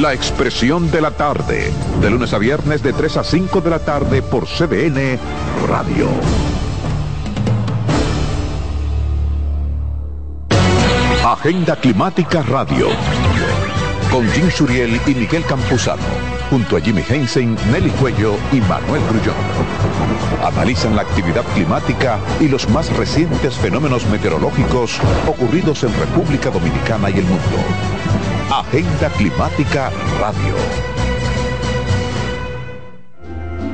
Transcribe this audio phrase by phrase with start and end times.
[0.00, 1.70] La expresión de la tarde,
[2.00, 5.18] de lunes a viernes de 3 a 5 de la tarde por CDN
[5.68, 6.08] Radio.
[11.26, 12.88] Agenda Climática Radio.
[14.10, 16.02] Con Jim Suriel y Miguel Campuzano.
[16.48, 19.36] Junto a Jimmy Hensen, Nelly Cuello y Manuel Grullón.
[20.42, 24.98] Analizan la actividad climática y los más recientes fenómenos meteorológicos
[25.28, 28.31] ocurridos en República Dominicana y el mundo.
[28.52, 29.90] Agenda Climática
[30.20, 30.54] Radio.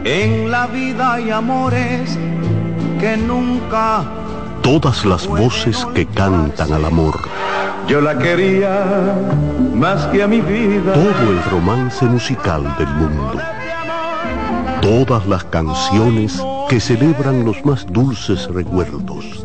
[0.04, 2.16] En la vida hay amores
[3.00, 4.04] que nunca...
[4.62, 7.18] Todas las voces que cantan al amor.
[7.88, 9.16] Yo la quería
[9.74, 10.92] más que a mi vida.
[10.92, 13.40] Todo el romance musical del mundo.
[14.80, 19.44] Todas las canciones que celebran los más dulces recuerdos.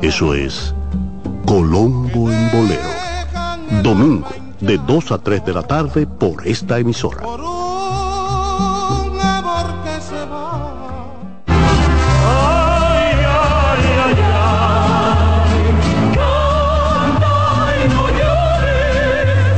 [0.00, 0.74] Eso es
[1.44, 3.82] Colombo en Bolero.
[3.82, 4.28] Domingo,
[4.62, 7.22] de 2 a 3 de la tarde por esta emisora.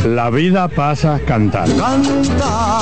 [0.06, 1.76] La vida pasa cantando.
[1.76, 2.80] Canta,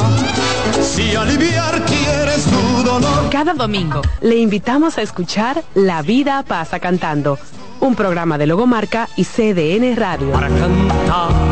[0.81, 3.31] si aliviar quieres tu dolor.
[3.31, 7.39] Cada domingo le invitamos a escuchar La vida pasa cantando,
[7.81, 10.31] un programa de Logomarca y CDN Radio.
[10.31, 11.52] Para cantar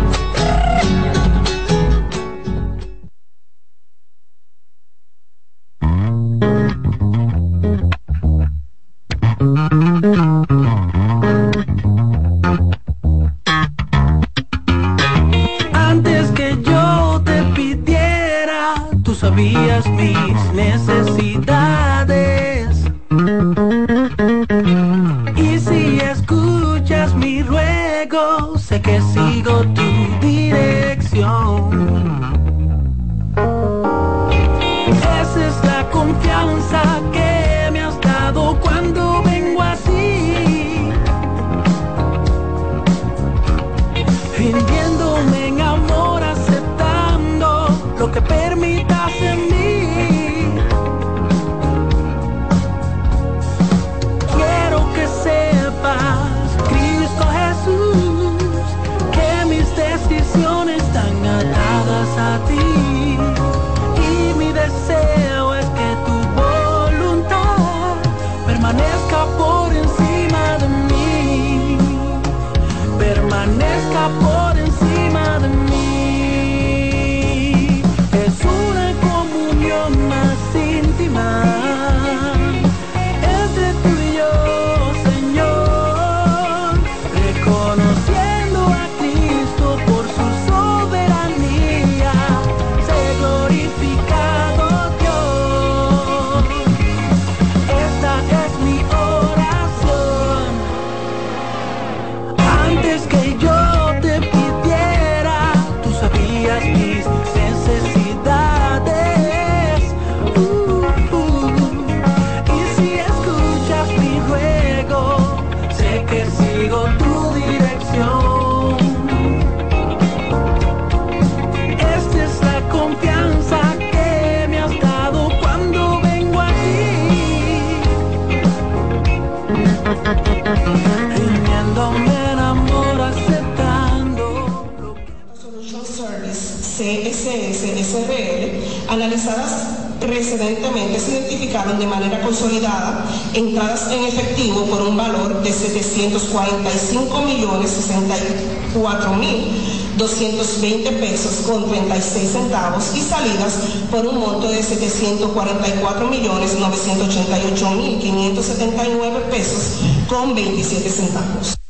[140.41, 147.69] Precedentemente se identificaron de manera consolidada entradas en efectivo por un valor de 745 millones
[147.69, 149.51] 64 mil
[149.97, 153.53] 220 pesos con 36 centavos y salidas
[153.91, 159.77] por un monto de 744 millones 988 mil 579 pesos
[160.09, 161.60] con 27 centavos.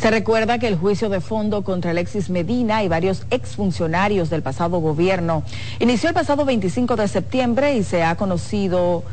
[0.00, 4.78] Se recuerda que el juicio de fondo contra Alexis Medina y varios exfuncionarios del pasado
[4.78, 5.42] gobierno
[5.78, 9.04] inició el pasado 25 de septiembre y se ha conocido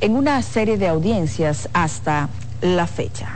[0.00, 2.28] en una serie de audiencias hasta
[2.60, 3.35] la fecha.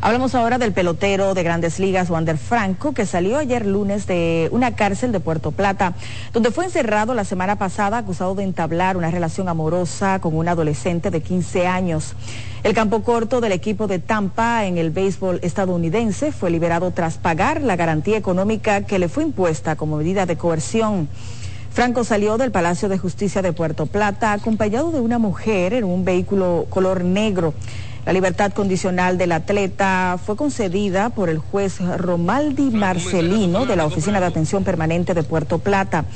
[0.00, 4.76] Hablamos ahora del pelotero de grandes ligas, Wander Franco, que salió ayer lunes de una
[4.76, 5.94] cárcel de Puerto Plata,
[6.32, 11.10] donde fue encerrado la semana pasada acusado de entablar una relación amorosa con un adolescente
[11.10, 12.14] de 15 años.
[12.62, 17.60] El campo corto del equipo de Tampa en el béisbol estadounidense fue liberado tras pagar
[17.60, 21.08] la garantía económica que le fue impuesta como medida de coerción.
[21.72, 26.04] Franco salió del Palacio de Justicia de Puerto Plata acompañado de una mujer en un
[26.04, 27.52] vehículo color negro.
[28.08, 34.18] La libertad condicional del atleta fue concedida por el juez Romaldi Marcelino de la Oficina
[34.18, 36.06] de Atención Permanente de Puerto Plata.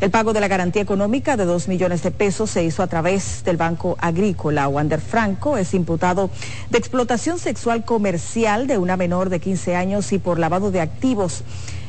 [0.00, 3.44] El pago de la garantía económica de dos millones de pesos se hizo a través
[3.44, 4.66] del Banco Agrícola.
[4.66, 6.30] Wander Franco es imputado
[6.70, 11.44] de explotación sexual comercial de una menor de 15 años y por lavado de activos.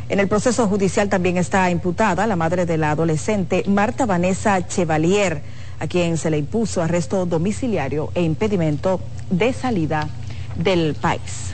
[0.10, 5.42] En el proceso judicial también está imputada la madre de la adolescente, Marta Vanessa Chevalier,
[5.80, 10.08] a quien se le impuso arresto domiciliario e impedimento de salida
[10.56, 11.54] del país.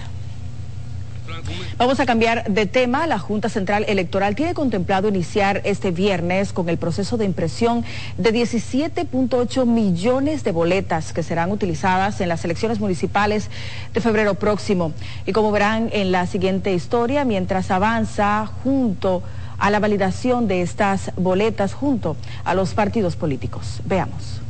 [1.78, 3.08] Vamos a cambiar de tema.
[3.08, 7.84] La Junta Central Electoral tiene contemplado iniciar este viernes con el proceso de impresión
[8.18, 13.50] de 17.8 millones de boletas que serán utilizadas en las elecciones municipales
[13.94, 14.94] de febrero próximo.
[15.26, 19.24] Y como verán en la siguiente historia, mientras avanza junto
[19.58, 23.82] a la validación de estas boletas junto a los partidos políticos.
[23.86, 24.43] Veamos.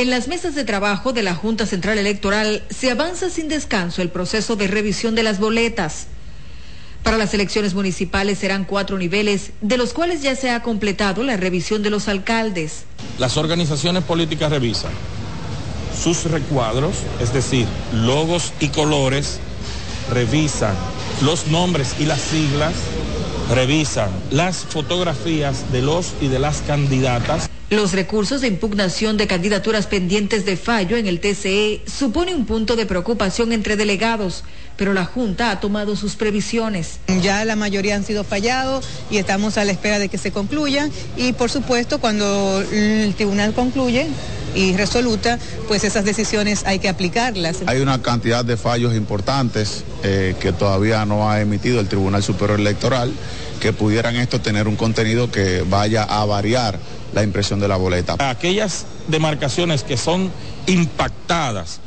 [0.00, 4.08] En las mesas de trabajo de la Junta Central Electoral se avanza sin descanso el
[4.08, 6.06] proceso de revisión de las boletas.
[7.02, 11.36] Para las elecciones municipales serán cuatro niveles, de los cuales ya se ha completado la
[11.36, 12.84] revisión de los alcaldes.
[13.18, 14.90] Las organizaciones políticas revisan
[16.02, 19.38] sus recuadros, es decir, logos y colores,
[20.10, 20.74] revisan
[21.20, 22.72] los nombres y las siglas,
[23.52, 27.50] revisan las fotografías de los y de las candidatas.
[27.70, 32.74] Los recursos de impugnación de candidaturas pendientes de fallo en el TCE supone un punto
[32.74, 34.42] de preocupación entre delegados,
[34.76, 36.98] pero la Junta ha tomado sus previsiones.
[37.22, 40.90] Ya la mayoría han sido fallados y estamos a la espera de que se concluyan
[41.16, 44.08] y por supuesto cuando el tribunal concluye
[44.52, 47.58] y resoluta, pues esas decisiones hay que aplicarlas.
[47.66, 52.58] Hay una cantidad de fallos importantes eh, que todavía no ha emitido el Tribunal Superior
[52.58, 53.12] Electoral
[53.60, 56.80] que pudieran esto tener un contenido que vaya a variar
[57.14, 58.16] la impresión de la boleta.
[58.18, 60.30] Aquellas demarcaciones que son
[60.66, 61.80] impactadas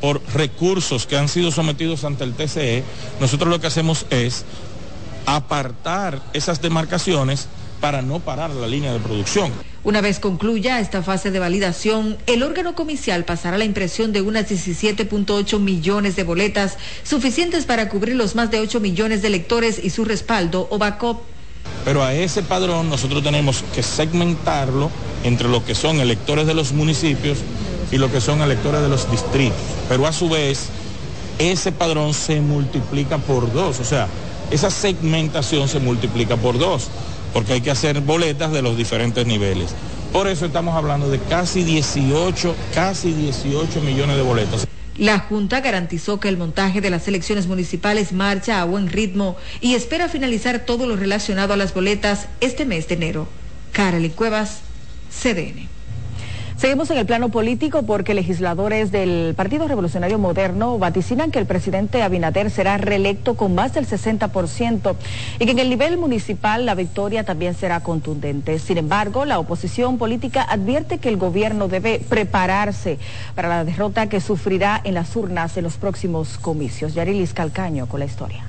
[0.00, 2.84] por recursos que han sido sometidos ante el TCE,
[3.20, 4.44] nosotros lo que hacemos es
[5.26, 7.48] apartar esas demarcaciones
[7.80, 9.52] para no parar la línea de producción.
[9.84, 14.22] Una vez concluya esta fase de validación, el órgano comicial pasará a la impresión de
[14.22, 19.80] unas 17.8 millones de boletas, suficientes para cubrir los más de 8 millones de electores
[19.82, 21.20] y su respaldo o backup.
[21.84, 24.90] Pero a ese padrón nosotros tenemos que segmentarlo
[25.24, 27.38] entre lo que son electores de los municipios
[27.90, 29.56] y lo que son electores de los distritos.
[29.88, 30.68] Pero a su vez,
[31.38, 34.08] ese padrón se multiplica por dos, o sea,
[34.50, 36.88] esa segmentación se multiplica por dos,
[37.32, 39.70] porque hay que hacer boletas de los diferentes niveles.
[40.12, 44.66] Por eso estamos hablando de casi 18, casi 18 millones de boletas.
[44.98, 49.74] La Junta garantizó que el montaje de las elecciones municipales marcha a buen ritmo y
[49.74, 53.28] espera finalizar todo lo relacionado a las boletas este mes de enero.
[53.72, 54.58] Carolyn Cuevas,
[55.08, 55.77] CDN.
[56.58, 62.02] Seguimos en el plano político porque legisladores del Partido Revolucionario Moderno vaticinan que el presidente
[62.02, 64.96] Abinader será reelecto con más del 60%
[65.38, 68.58] y que en el nivel municipal la victoria también será contundente.
[68.58, 72.98] Sin embargo, la oposición política advierte que el gobierno debe prepararse
[73.36, 76.92] para la derrota que sufrirá en las urnas en los próximos comicios.
[76.92, 78.47] Yarilis Calcaño con la historia.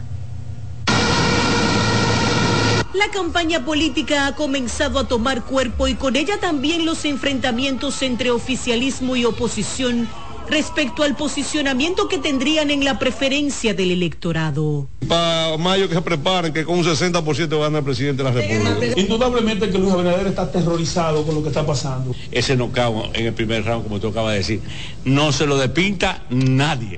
[2.94, 8.32] La campaña política ha comenzado a tomar cuerpo y con ella también los enfrentamientos entre
[8.32, 10.10] oficialismo y oposición
[10.50, 14.88] respecto al posicionamiento que tendrían en la preferencia del electorado.
[15.08, 19.00] Para mayo que se preparen, que con un 60% gana el presidente de la República.
[19.00, 22.16] Indudablemente que Luis Abinader está aterrorizado con lo que está pasando.
[22.32, 24.62] Ese knockout en el primer round, como tú acabas de decir,
[25.06, 26.96] no se lo despinta nadie.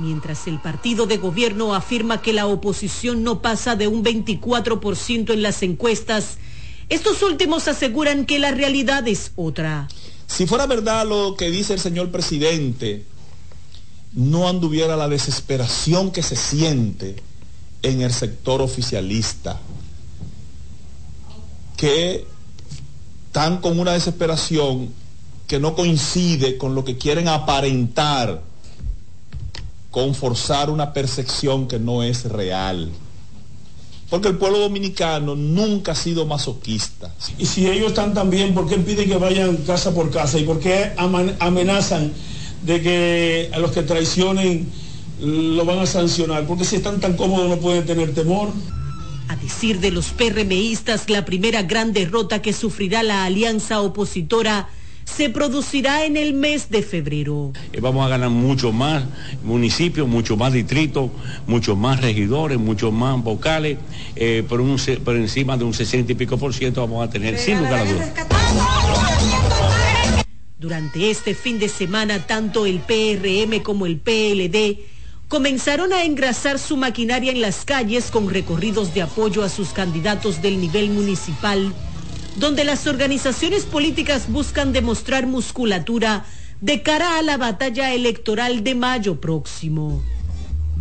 [0.00, 5.42] Mientras el partido de gobierno afirma que la oposición no pasa de un 24% en
[5.42, 6.38] las encuestas,
[6.88, 9.88] estos últimos aseguran que la realidad es otra.
[10.26, 13.04] Si fuera verdad lo que dice el señor presidente,
[14.14, 17.16] no anduviera la desesperación que se siente
[17.82, 19.60] en el sector oficialista,
[21.76, 22.26] que
[23.26, 24.94] están con una desesperación
[25.46, 28.49] que no coincide con lo que quieren aparentar
[29.90, 32.90] con forzar una percepción que no es real.
[34.08, 37.14] Porque el pueblo dominicano nunca ha sido masoquista.
[37.38, 40.38] Y si ellos están tan bien, ¿por qué piden que vayan casa por casa?
[40.38, 42.12] ¿Y por qué amenazan
[42.64, 44.68] de que a los que traicionen
[45.20, 46.44] lo van a sancionar?
[46.46, 48.48] Porque si están tan cómodos no pueden tener temor.
[49.28, 54.68] A decir de los PRMistas, la primera gran derrota que sufrirá la alianza opositora
[55.04, 57.52] se producirá en el mes de febrero.
[57.72, 59.04] Eh, vamos a ganar mucho más
[59.42, 61.10] municipios, mucho más distritos,
[61.46, 63.78] mucho más regidores, mucho más vocales,
[64.16, 67.38] eh, por, un, por encima de un 60 y pico por ciento vamos a tener
[67.38, 68.10] sin lugar a dudas.
[70.58, 74.78] Durante este fin de semana, tanto el PRM como el PLD
[75.28, 80.42] comenzaron a engrasar su maquinaria en las calles con recorridos de apoyo a sus candidatos
[80.42, 81.72] del nivel municipal
[82.36, 86.24] donde las organizaciones políticas buscan demostrar musculatura
[86.60, 90.02] de cara a la batalla electoral de mayo próximo.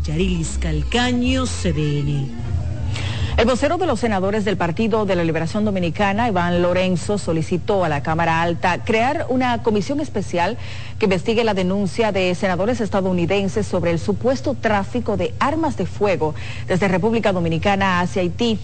[0.04, 2.30] Yarilis Calcaño, CDN.
[3.38, 7.90] El vocero de los senadores del Partido de la Liberación Dominicana, Iván Lorenzo, solicitó a
[7.90, 10.58] la Cámara Alta crear una comisión especial
[11.00, 16.36] que investigue la denuncia de senadores estadounidenses sobre el supuesto tráfico de armas de fuego
[16.68, 18.60] desde República Dominicana hacia Haití.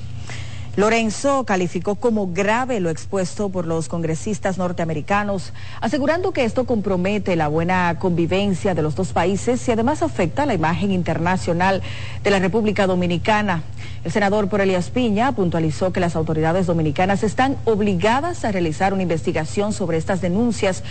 [0.75, 7.47] Lorenzo calificó como grave lo expuesto por los congresistas norteamericanos, asegurando que esto compromete la
[7.47, 11.81] buena convivencia de los dos países y además afecta la imagen internacional
[12.25, 13.63] de la República Dominicana.
[14.03, 19.03] El senador por Elías Piña puntualizó que las autoridades dominicanas están obligadas a realizar una
[19.03, 20.83] investigación sobre estas denuncias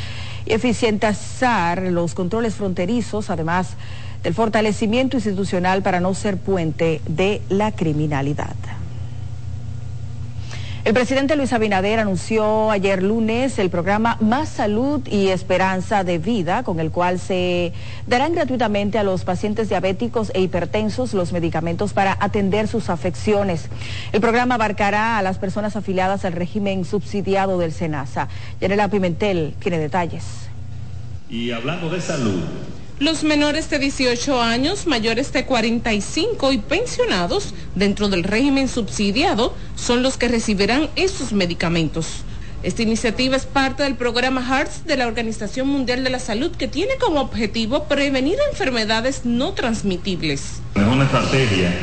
[0.47, 3.75] y eficientizar los controles fronterizos, además
[4.23, 8.57] del fortalecimiento institucional para no ser puente de la criminalidad.
[10.85, 16.63] El presidente Luis Abinader anunció ayer lunes el programa Más Salud y Esperanza de Vida,
[16.63, 17.73] con el cual se
[18.07, 23.71] darán gratuitamente a los pacientes diabéticos e hipertensos los medicamentos para atender sus afecciones.
[24.13, 28.29] El programa abarcará a las personas afiliadas al régimen subsidiado del SENASA.
[28.61, 30.25] Yanela Pimentel tiene detalles.
[31.31, 32.43] Y hablando de salud,
[33.01, 40.03] los menores de 18 años, mayores de 45 y pensionados dentro del régimen subsidiado son
[40.03, 42.23] los que recibirán estos medicamentos.
[42.63, 46.69] Esta iniciativa es parte del programa HEARTS de la Organización Mundial de la Salud que
[46.69, 50.61] tiene como objetivo prevenir enfermedades no transmitibles.
[50.75, 51.75] Es una estrategia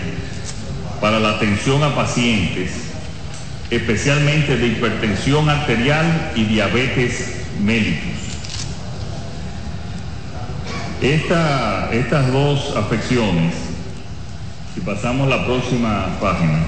[0.99, 2.71] para la atención a pacientes,
[3.69, 8.10] especialmente de hipertensión arterial y diabetes mellitus
[11.01, 13.55] estas dos afecciones,
[14.73, 16.63] si pasamos la próxima página,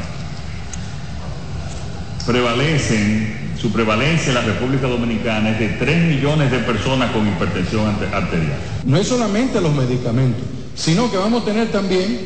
[2.26, 7.96] prevalecen, su prevalencia en la República Dominicana es de 3 millones de personas con hipertensión
[8.14, 8.58] arterial.
[8.84, 10.44] No es solamente los medicamentos,
[10.76, 12.20] sino que vamos a tener también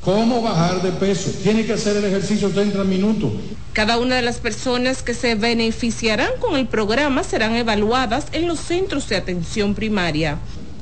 [0.00, 1.30] cómo bajar de peso.
[1.42, 3.32] Tiene que hacer el ejercicio 30 minutos.
[3.72, 8.58] Cada una de las personas que se beneficiarán con el programa serán evaluadas en los
[8.58, 10.38] centros de atención primaria.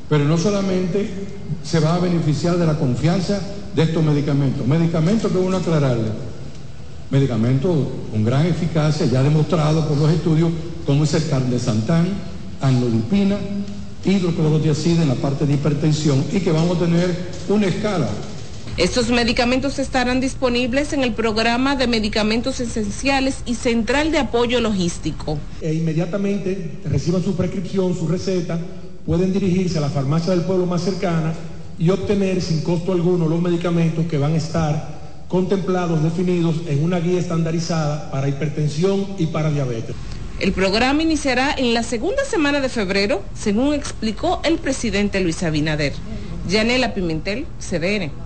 [0.08, 1.08] Pero no solamente
[1.64, 3.40] se va a beneficiar de la confianza
[3.74, 6.10] de estos medicamentos, medicamentos que uno aclararle,
[7.10, 7.76] medicamentos
[8.10, 10.50] con gran eficacia, ya demostrado por los estudios,
[10.86, 12.06] como es el cardesantán,
[12.60, 13.36] anodipina,
[14.04, 17.14] hidroclorotiazida en la parte de hipertensión y que vamos a tener
[17.48, 18.08] una escala.
[18.76, 25.38] Estos medicamentos estarán disponibles en el programa de medicamentos esenciales y central de apoyo logístico.
[25.62, 28.58] E inmediatamente reciban su prescripción, su receta,
[29.06, 31.32] pueden dirigirse a la farmacia del pueblo más cercana
[31.78, 34.96] y obtener sin costo alguno los medicamentos que van a estar
[35.28, 39.94] contemplados, definidos en una guía estandarizada para hipertensión y para diabetes.
[40.38, 45.94] El programa iniciará en la segunda semana de febrero, según explicó el presidente Luis Abinader.
[46.48, 48.25] Yanela Pimentel, CDN.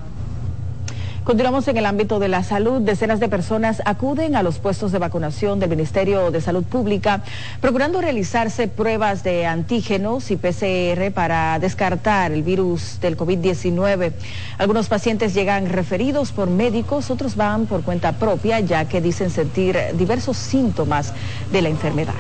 [1.31, 2.81] Continuamos en el ámbito de la salud.
[2.81, 7.23] Decenas de personas acuden a los puestos de vacunación del Ministerio de Salud Pública
[7.61, 14.13] procurando realizarse pruebas de antígenos y PCR para descartar el virus del COVID-19.
[14.59, 19.79] Algunos pacientes llegan referidos por médicos, otros van por cuenta propia ya que dicen sentir
[19.95, 21.13] diversos síntomas
[21.53, 22.15] de la enfermedad.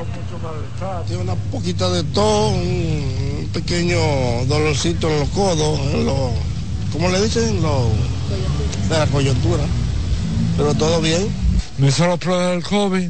[1.08, 3.98] Tiene una poquita de todo, un pequeño
[4.46, 6.30] dolorcito en los codos, en los,
[6.92, 7.60] ¿cómo le dicen?
[7.60, 7.88] Los
[8.90, 9.62] de la coyuntura.
[10.56, 11.28] Pero todo bien.
[11.78, 13.08] Me hizo la prueba del COVID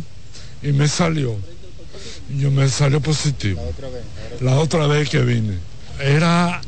[0.63, 1.37] y me salió.
[2.29, 3.61] Yo me salió positivo.
[4.41, 5.59] La otra vez que vine.
[5.99, 6.61] Era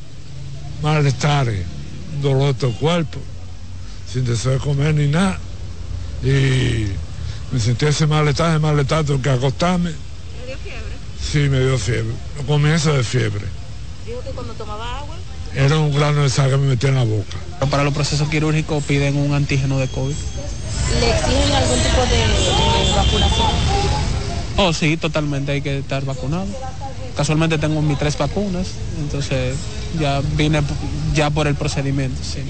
[0.83, 1.47] malestar,
[2.21, 3.19] dolor de tu cuerpo,
[4.13, 5.39] sin deseo de comer ni nada.
[6.23, 6.87] Y
[7.53, 9.91] me sentí ese malestar, ese malestar, tengo que acostarme.
[9.91, 10.95] ¿Me dio fiebre?
[11.21, 12.13] Sí, me dio fiebre.
[12.47, 13.47] Comienzo de fiebre.
[14.07, 15.17] ¿Dijo que cuando tomaba agua?
[15.55, 17.37] Era un grano de sal que me metía en la boca.
[17.71, 20.15] Para los procesos quirúrgicos piden un antígeno de COVID.
[21.01, 23.49] ¿Le exigen algún tipo de, de vacunación?
[24.57, 26.47] Oh, sí, totalmente hay que estar vacunado.
[27.17, 29.57] Casualmente tengo mis tres vacunas, entonces
[29.99, 30.63] ya vine
[31.15, 32.43] ya por el procedimiento, sí.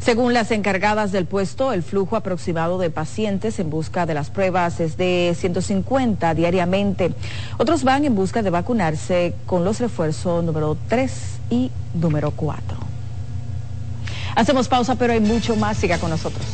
[0.00, 4.78] Según las encargadas del puesto, el flujo aproximado de pacientes en busca de las pruebas
[4.80, 7.14] es de 150 diariamente.
[7.56, 11.12] Otros van en busca de vacunarse con los refuerzos número 3
[11.48, 12.93] y número 4.
[14.34, 15.76] Hacemos pausa, pero hay mucho más.
[15.76, 16.44] Siga con nosotros.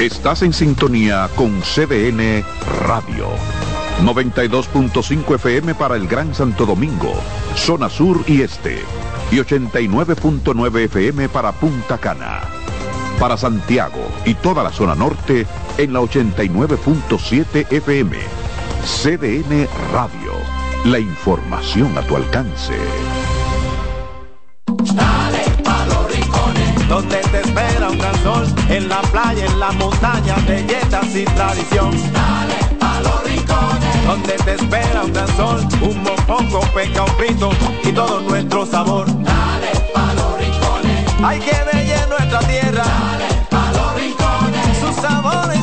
[0.00, 2.42] Estás en sintonía con CDN
[2.86, 3.28] Radio.
[4.02, 7.12] 92.5 FM para el Gran Santo Domingo,
[7.54, 8.78] zona sur y este.
[9.30, 12.40] Y 89.9 FM para Punta Cana.
[13.18, 18.39] Para Santiago y toda la zona norte en la 89.7 FM.
[18.84, 20.32] CDN Radio.
[20.86, 22.74] La información a tu alcance.
[24.66, 29.72] Dale pa' los rincones, donde te espera un gran sol, en la playa, en la
[29.72, 31.90] montaña, belletas y tradición.
[32.12, 37.50] Dale pa' los rincones, donde te espera un gran sol, un mopongo, peca, un frito
[37.84, 39.06] y todo nuestro sabor.
[39.06, 42.84] Dale pa' los rincones, hay que bella nuestra tierra.
[42.84, 45.59] Dale pa' los rincones, su sabor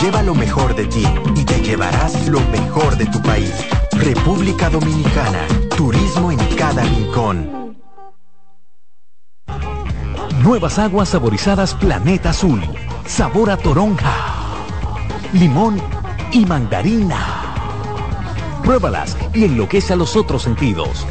[0.00, 3.52] Lleva lo mejor de ti y te llevarás lo mejor de tu país.
[3.92, 7.76] República Dominicana, turismo en cada rincón.
[10.42, 12.62] Nuevas aguas saborizadas Planeta Azul.
[13.06, 14.12] Sabor a toronja,
[15.32, 15.80] limón
[16.32, 17.18] y mandarina.
[18.62, 21.06] Pruébalas y enloquece a los otros sentidos.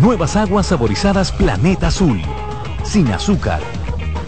[0.00, 2.22] Nuevas aguas saborizadas Planeta Azul.
[2.84, 3.60] Sin azúcar.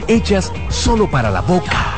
[0.08, 1.97] Hechas solo para la boca.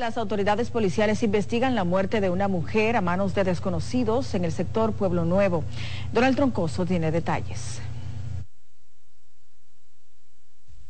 [0.00, 4.50] Las autoridades policiales investigan la muerte de una mujer a manos de desconocidos en el
[4.50, 5.62] sector Pueblo Nuevo.
[6.14, 7.82] Donald Troncoso tiene detalles.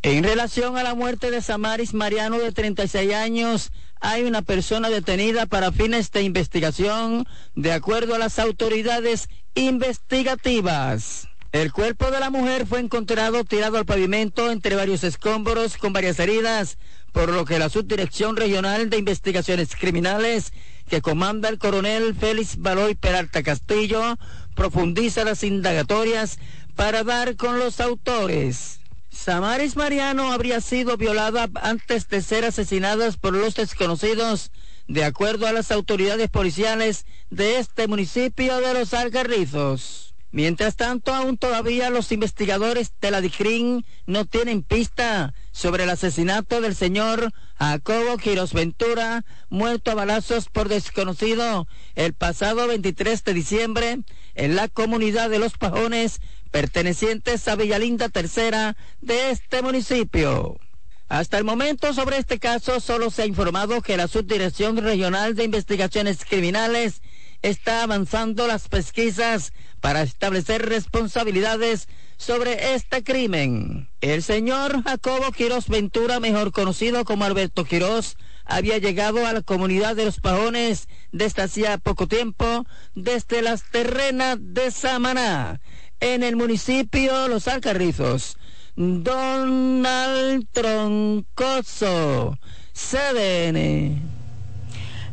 [0.03, 5.45] En relación a la muerte de Samaris Mariano de 36 años, hay una persona detenida
[5.47, 11.30] para fines de investigación, de acuerdo a las autoridades investigativas.
[11.53, 16.21] El cuerpo de la mujer fue encontrado tirado al pavimento entre varios escombros con varias
[16.21, 16.79] heridas,
[17.13, 20.53] por lo que la Subdirección Regional de Investigaciones Criminales,
[20.89, 24.17] que comanda el coronel Félix Baloy Peralta Castillo,
[24.55, 26.39] profundiza las indagatorias
[26.77, 28.79] para dar con los autores.
[29.11, 34.53] Samaris Mariano habría sido violada antes de ser asesinada por los desconocidos,
[34.87, 40.10] de acuerdo a las autoridades policiales de este municipio de Los Algarrizos.
[40.33, 46.61] Mientras tanto, aún todavía los investigadores de la DICRIN no tienen pista sobre el asesinato
[46.61, 51.67] del señor Jacobo Quiros Ventura, muerto a balazos por desconocido
[51.97, 53.99] el pasado 23 de diciembre
[54.37, 56.21] en la comunidad de Los Pajones,
[56.53, 60.61] pertenecientes a Villalinda Tercera de este municipio.
[61.09, 65.43] Hasta el momento sobre este caso solo se ha informado que la Subdirección Regional de
[65.43, 67.03] Investigaciones Criminales
[67.43, 73.89] está avanzando las pesquisas para establecer responsabilidades sobre este crimen.
[74.01, 79.97] El señor Jacobo Quiroz Ventura, mejor conocido como Alberto Quiroz, había llegado a la comunidad
[79.97, 85.61] de los Pajones desde hacía poco tiempo, desde las terrenas de Samaná,
[86.01, 88.37] en el municipio Los Alcarrizos.
[88.77, 92.39] Donald Troncoso,
[92.73, 94.20] CDN.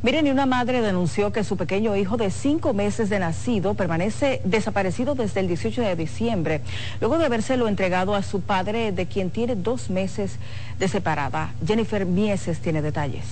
[0.08, 4.40] Miren, y una madre denunció que su pequeño hijo de cinco meses de nacido permanece
[4.46, 6.62] desaparecido desde el 18 de diciembre,
[7.02, 10.38] luego de habérselo entregado a su padre, de quien tiene dos meses
[10.80, 11.54] de separada.
[11.68, 13.26] Jennifer Mieses tiene detalles.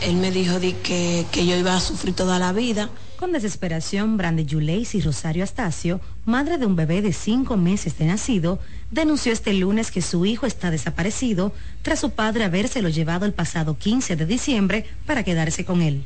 [0.00, 4.46] Él me dijo que, que yo iba a sufrir toda la vida con desesperación, Brande
[4.46, 8.58] Yuleis y Rosario Astacio, madre de un bebé de cinco meses de nacido,
[8.90, 13.76] denunció este lunes que su hijo está desaparecido tras su padre habérselo llevado el pasado
[13.78, 16.04] 15 de diciembre para quedarse con él.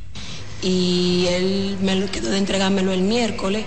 [0.63, 3.65] Y él me lo quedó de entregármelo el miércoles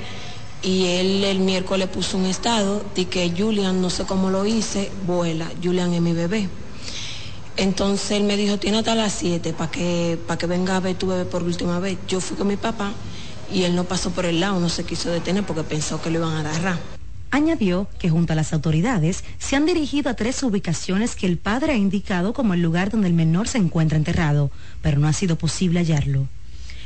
[0.63, 4.91] y él el miércoles puso un estado de que Julian, no sé cómo lo hice,
[5.05, 6.49] vuela, Julian es mi bebé.
[7.55, 11.07] Entonces él me dijo, tiene hasta las 7 para que, que venga a ver tu
[11.07, 11.97] bebé por última vez.
[12.07, 12.93] Yo fui con mi papá
[13.51, 16.19] y él no pasó por el lado, no se quiso detener porque pensó que lo
[16.19, 16.96] iban a agarrar.
[17.29, 21.73] Añadió que junto a las autoridades se han dirigido a tres ubicaciones que el padre
[21.73, 24.49] ha indicado como el lugar donde el menor se encuentra enterrado,
[24.81, 26.27] pero no ha sido posible hallarlo.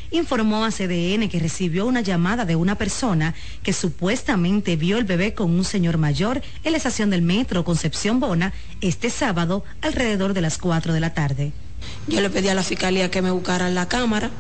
[0.10, 5.34] Informó a CDN que recibió una llamada de una persona que supuestamente vio el bebé
[5.34, 8.52] con un señor mayor en la estación del metro Concepción Bona
[8.82, 11.54] este sábado alrededor de las 4 de la tarde.
[12.08, 14.32] Yo le pedí a la fiscalía que me buscaran la cámara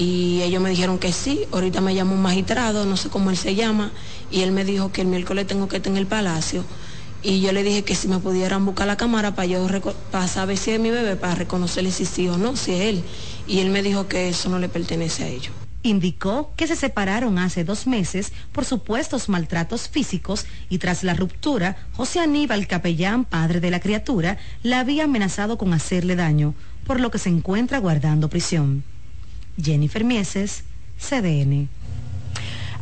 [0.00, 1.42] y ellos me dijeron que sí.
[1.52, 3.92] Ahorita me llamó un magistrado, no sé cómo él se llama,
[4.30, 6.64] y él me dijo que el miércoles tengo que estar en el palacio.
[7.22, 9.66] Y yo le dije que si me pudieran buscar la cámara para yo
[10.10, 13.02] para saber si es mi bebé, para reconocerle si sí o no, si es él.
[13.46, 15.52] Y él me dijo que eso no le pertenece a ellos.
[15.82, 21.76] Indicó que se separaron hace dos meses por supuestos maltratos físicos y tras la ruptura,
[21.92, 26.54] José Aníbal Capellán, padre de la criatura, la había amenazado con hacerle daño,
[26.86, 28.82] por lo que se encuentra guardando prisión.
[29.62, 30.64] Jennifer Mieses,
[30.98, 31.68] CDN.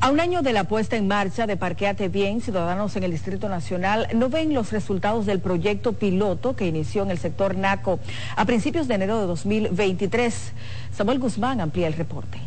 [0.00, 3.48] A un año de la puesta en marcha de Parqueate Bien, ciudadanos en el Distrito
[3.48, 7.98] Nacional no ven los resultados del proyecto piloto que inició en el sector NACO
[8.36, 10.52] a principios de enero de 2023.
[10.96, 12.38] Samuel Guzmán amplía el reporte.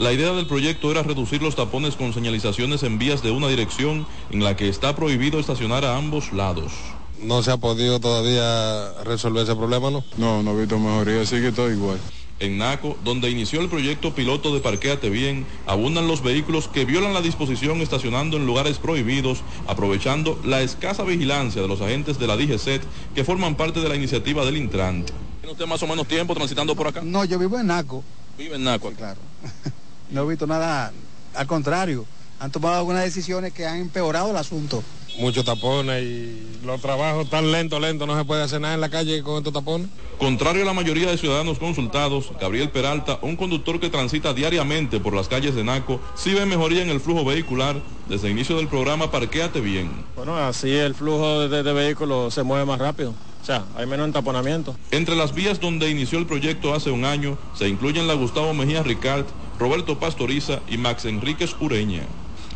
[0.00, 4.06] La idea del proyecto era reducir los tapones con señalizaciones en vías de una dirección
[4.30, 6.72] en la que está prohibido estacionar a ambos lados
[7.20, 10.04] no se ha podido todavía resolver ese problema, ¿no?
[10.16, 11.98] No, no he visto mejoría, sigue todo igual.
[12.40, 17.12] En Naco, donde inició el proyecto piloto de Parquéate Bien, abundan los vehículos que violan
[17.12, 22.36] la disposición estacionando en lugares prohibidos, aprovechando la escasa vigilancia de los agentes de la
[22.36, 22.82] DGCET
[23.14, 25.12] que forman parte de la iniciativa del Intrante.
[25.40, 27.00] ¿Tiene usted más o menos tiempo transitando por acá?
[27.02, 28.04] No, yo vivo en Naco.
[28.36, 28.92] ¿Vive en Naco?
[28.92, 29.18] claro.
[30.10, 30.92] no he visto nada,
[31.34, 32.06] al contrario,
[32.38, 34.84] han tomado algunas decisiones que han empeorado el asunto
[35.18, 38.88] muchos tapones y los trabajos tan lento, lento, no se puede hacer nada en la
[38.88, 39.88] calle con estos tapones.
[40.18, 45.14] Contrario a la mayoría de ciudadanos consultados, Gabriel Peralta, un conductor que transita diariamente por
[45.14, 47.76] las calles de Naco, sí ve mejoría en el flujo vehicular
[48.08, 49.90] desde el inicio del programa Parquéate Bien.
[50.16, 53.14] Bueno, así el flujo de, de vehículos se mueve más rápido.
[53.40, 54.76] O sea, hay menos entaponamiento.
[54.90, 58.82] Entre las vías donde inició el proyecto hace un año se incluyen la Gustavo Mejía
[58.82, 59.24] Ricard,
[59.58, 62.02] Roberto Pastoriza y Max Enríquez Ureña.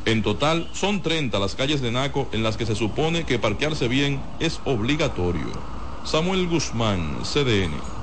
[0.04, 3.86] En total, son 30 las calles de Naco en las que se supone que parquearse
[3.86, 5.52] bien es obligatorio.
[6.04, 8.01] Samuel Guzmán, CDN.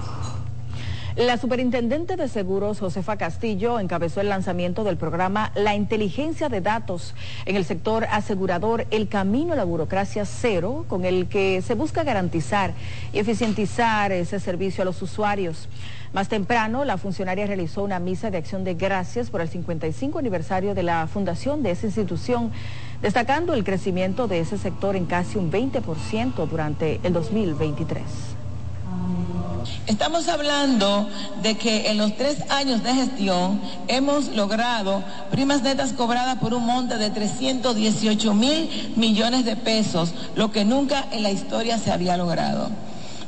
[1.20, 7.14] La superintendente de seguros, Josefa Castillo, encabezó el lanzamiento del programa La inteligencia de datos
[7.46, 12.06] en el sector asegurador El Camino a la Burocracia Cero, con el que se busca
[12.06, 12.74] garantizar
[13.12, 15.68] y eficientizar ese servicio a los usuarios.
[16.14, 20.74] Más temprano, la funcionaria realizó una misa de acción de gracias por el 55 aniversario
[20.74, 22.50] de la fundación de esa institución,
[23.02, 28.39] destacando el crecimiento de ese sector en casi un 20% durante el 2023.
[29.88, 31.10] Estamos hablando
[31.42, 36.66] de que en los tres años de gestión hemos logrado primas netas cobradas por un
[36.66, 42.18] monte de 318 mil millones de pesos, lo que nunca en la historia se había
[42.18, 42.70] logrado.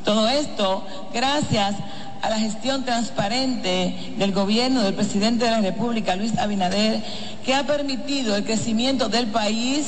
[0.04, 1.76] Todo esto gracias
[2.22, 7.02] a la gestión transparente del gobierno del presidente de la República, Luis Abinader,
[7.44, 9.88] que ha permitido el crecimiento del país,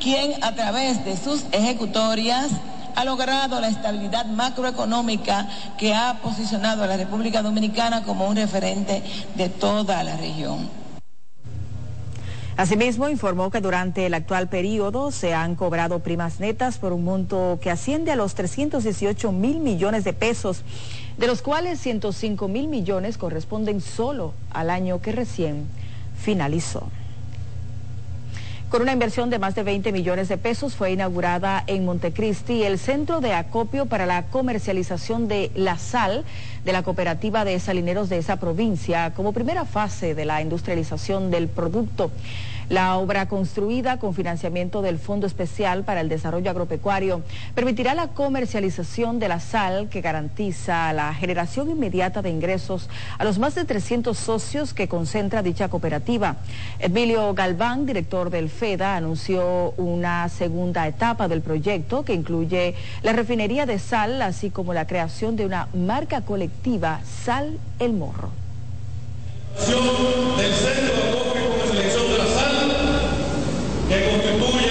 [0.00, 2.50] quien a través de sus ejecutorias
[2.94, 9.02] ha logrado la estabilidad macroeconómica que ha posicionado a la República Dominicana como un referente
[9.34, 10.68] de toda la región.
[12.56, 17.58] Asimismo, informó que durante el actual periodo se han cobrado primas netas por un monto
[17.60, 20.62] que asciende a los 318 mil millones de pesos,
[21.18, 25.66] de los cuales 105 mil millones corresponden solo al año que recién
[26.16, 26.88] finalizó.
[28.74, 32.80] Con una inversión de más de 20 millones de pesos fue inaugurada en Montecristi el
[32.80, 36.24] centro de acopio para la comercialización de la sal
[36.64, 41.46] de la cooperativa de salineros de esa provincia como primera fase de la industrialización del
[41.46, 42.10] producto.
[42.70, 47.22] La obra construida con financiamiento del Fondo Especial para el Desarrollo Agropecuario
[47.54, 53.38] permitirá la comercialización de la sal que garantiza la generación inmediata de ingresos a los
[53.38, 56.36] más de 300 socios que concentra dicha cooperativa.
[56.78, 63.66] Emilio Galván, director del FEDA, anunció una segunda etapa del proyecto que incluye la refinería
[63.66, 68.30] de sal, así como la creación de una marca colectiva Sal El Morro
[71.74, 72.54] selección de la sal
[73.94, 74.63] que constituye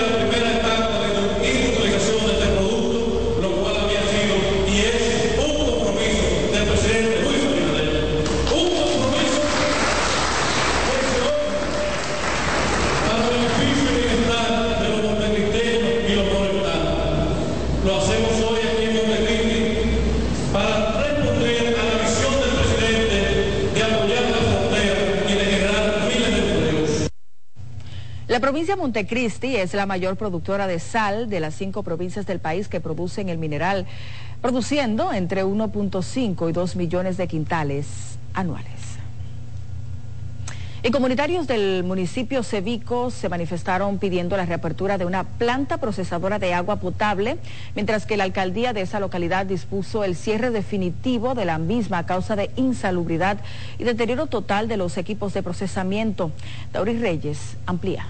[28.63, 32.79] provincia Montecristi es la mayor productora de sal de las cinco provincias del país que
[32.79, 33.85] producen el mineral,
[34.41, 37.85] produciendo entre 1.5 y 2 millones de quintales
[38.33, 38.71] anuales.
[40.81, 46.53] Y comunitarios del municipio Cevico se manifestaron pidiendo la reapertura de una planta procesadora de
[46.53, 47.39] agua potable,
[47.75, 52.05] mientras que la alcaldía de esa localidad dispuso el cierre definitivo de la misma a
[52.05, 53.39] causa de insalubridad
[53.77, 56.31] y deterioro total de los equipos de procesamiento.
[56.71, 58.05] Dauris Reyes amplía.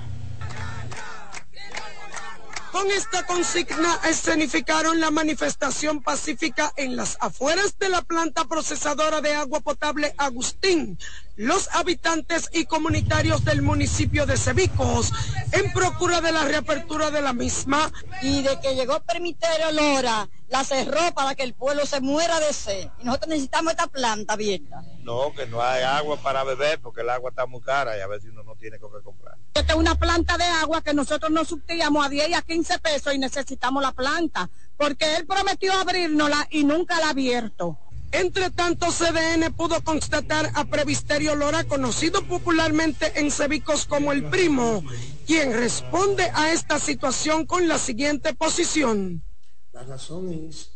[2.73, 9.36] Con esta consigna escenificaron la manifestación pacífica en las afueras de la planta procesadora de
[9.36, 10.97] agua potable Agustín.
[11.35, 15.11] Los habitantes y comunitarios del municipio de Cebicos
[15.51, 17.91] en procura de la reapertura de la misma.
[18.21, 22.53] Y de que llegó Permiterio Lora, la cerró para que el pueblo se muera de
[22.53, 22.87] sed.
[22.99, 24.83] Y nosotros necesitamos esta planta abierta.
[25.01, 28.07] No, que no hay agua para beber porque el agua está muy cara y a
[28.07, 29.35] veces uno no tiene con qué comprar.
[29.55, 32.77] Esta es una planta de agua que nosotros nos subtíamos a 10 y a 15
[32.77, 37.79] pesos y necesitamos la planta, porque él prometió abrirnosla y nunca la ha abierto.
[38.13, 44.84] Entre tanto, CDN pudo constatar a Previsterio Lora, conocido popularmente en Cebicos como el primo,
[45.26, 49.23] quien responde a esta situación con la siguiente posición.
[49.71, 50.73] La razón es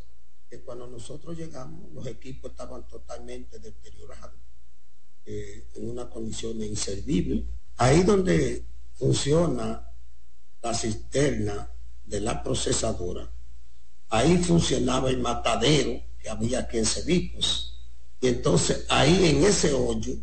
[0.49, 4.39] que cuando nosotros llegamos, los equipos estaban totalmente deteriorados,
[5.23, 7.45] eh, en una condición inservible.
[7.77, 9.91] Ahí donde funciona
[10.63, 11.69] la cisterna
[12.03, 13.31] de la procesadora,
[14.09, 17.79] ahí funcionaba el matadero que había aquí en Cebicos.
[18.19, 20.13] Y entonces ahí en ese hoyo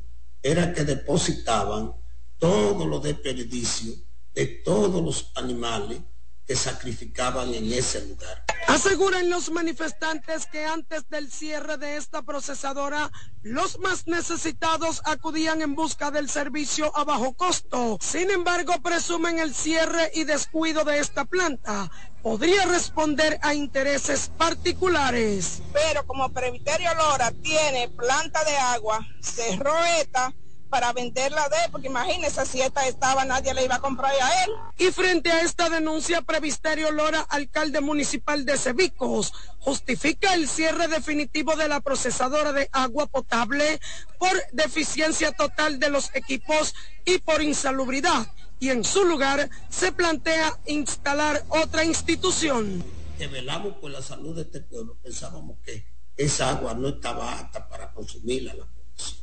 [0.43, 1.95] era que depositaban
[2.39, 3.97] todos los desperdicios
[4.35, 6.01] de todos los animales
[6.47, 8.45] que sacrificaban en ese lugar.
[8.67, 13.11] Aseguran los manifestantes que antes del cierre de esta procesadora,
[13.43, 17.99] los más necesitados acudían en busca del servicio a bajo costo.
[18.01, 21.91] Sin embargo, presumen el cierre y descuido de esta planta
[22.25, 25.61] podría responder a intereses particulares.
[25.75, 30.33] Pero como Previterio Lora tiene planta de agua, cerró esta
[30.71, 34.51] para venderla de porque imagínese si esta estaba, nadie le iba a comprar a él.
[34.79, 41.55] Y frente a esta denuncia, Previsterio Lora, alcalde municipal de Cebicos, justifica el cierre definitivo
[41.57, 43.79] de la procesadora de agua potable
[44.19, 48.27] por deficiencia total de los equipos y por insalubridad.
[48.65, 52.83] Y en su lugar se plantea instalar otra institución.
[53.19, 55.85] Que velamos por la salud de este pueblo, pensábamos que
[56.17, 59.19] esa agua no estaba apta para consumirla la población.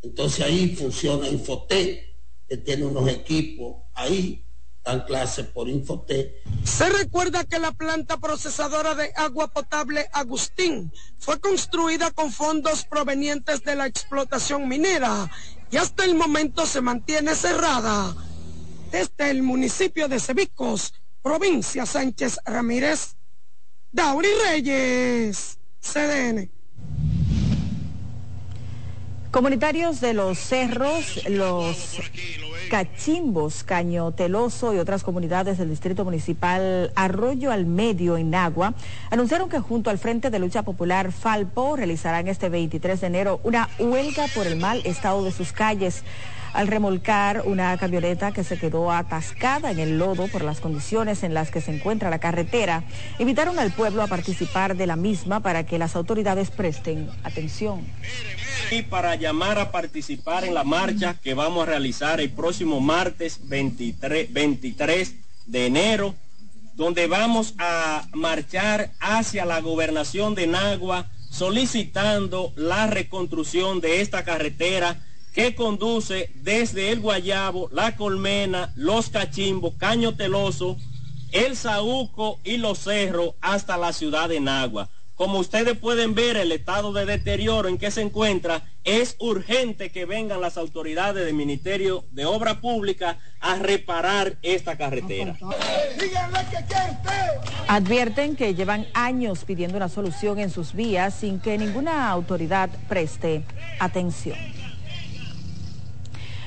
[0.00, 2.04] Entonces ahí funciona Infotec,
[2.48, 4.44] que tiene unos equipos ahí,
[4.84, 6.32] dan clases por Infotec.
[6.62, 13.64] Se recuerda que la planta procesadora de agua potable Agustín fue construida con fondos provenientes
[13.64, 15.28] de la explotación minera
[15.72, 18.14] y hasta el momento se mantiene cerrada.
[18.94, 23.16] Desde el municipio de Cebicos, provincia Sánchez Ramírez,
[23.90, 26.48] Dauri Reyes, CDN.
[29.32, 31.98] Comunitarios de los cerros, los
[32.70, 38.74] Cachimbos, Caño Teloso y otras comunidades del Distrito Municipal Arroyo al Medio en Nagua
[39.10, 43.68] anunciaron que junto al Frente de Lucha Popular Falpo realizarán este 23 de enero una
[43.80, 46.04] huelga por el mal estado de sus calles
[46.54, 51.34] al remolcar una camioneta que se quedó atascada en el lodo por las condiciones en
[51.34, 52.84] las que se encuentra la carretera.
[53.18, 57.84] Invitaron al pueblo a participar de la misma para que las autoridades presten atención.
[58.70, 63.40] Y para llamar a participar en la marcha que vamos a realizar el próximo martes
[63.48, 65.14] 23, 23
[65.46, 66.14] de enero,
[66.76, 75.00] donde vamos a marchar hacia la gobernación de Nagua solicitando la reconstrucción de esta carretera
[75.34, 80.76] que conduce desde el Guayabo, La Colmena, Los Cachimbos, Caño Teloso,
[81.32, 84.88] El Saúco y Los Cerros hasta la ciudad de Nagua.
[85.16, 90.04] Como ustedes pueden ver, el estado de deterioro en que se encuentra, es urgente que
[90.04, 95.36] vengan las autoridades del Ministerio de Obra Pública a reparar esta carretera.
[97.68, 103.44] Advierten que llevan años pidiendo una solución en sus vías sin que ninguna autoridad preste
[103.80, 104.53] atención.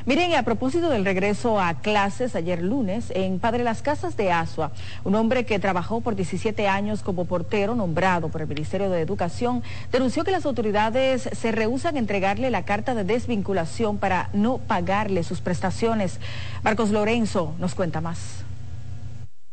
[0.08, 4.72] Miren, a propósito del regreso a clases ayer lunes en Padre Las Casas de Asua,
[5.04, 9.64] un hombre que trabajó por 17 años como portero nombrado por el Ministerio de Educación
[9.92, 15.26] denunció que las autoridades se rehusan a entregarle la carta de desvinculación para no pagarle
[15.26, 16.22] sus prestaciones.
[16.64, 18.46] Marcos Lorenzo nos cuenta más.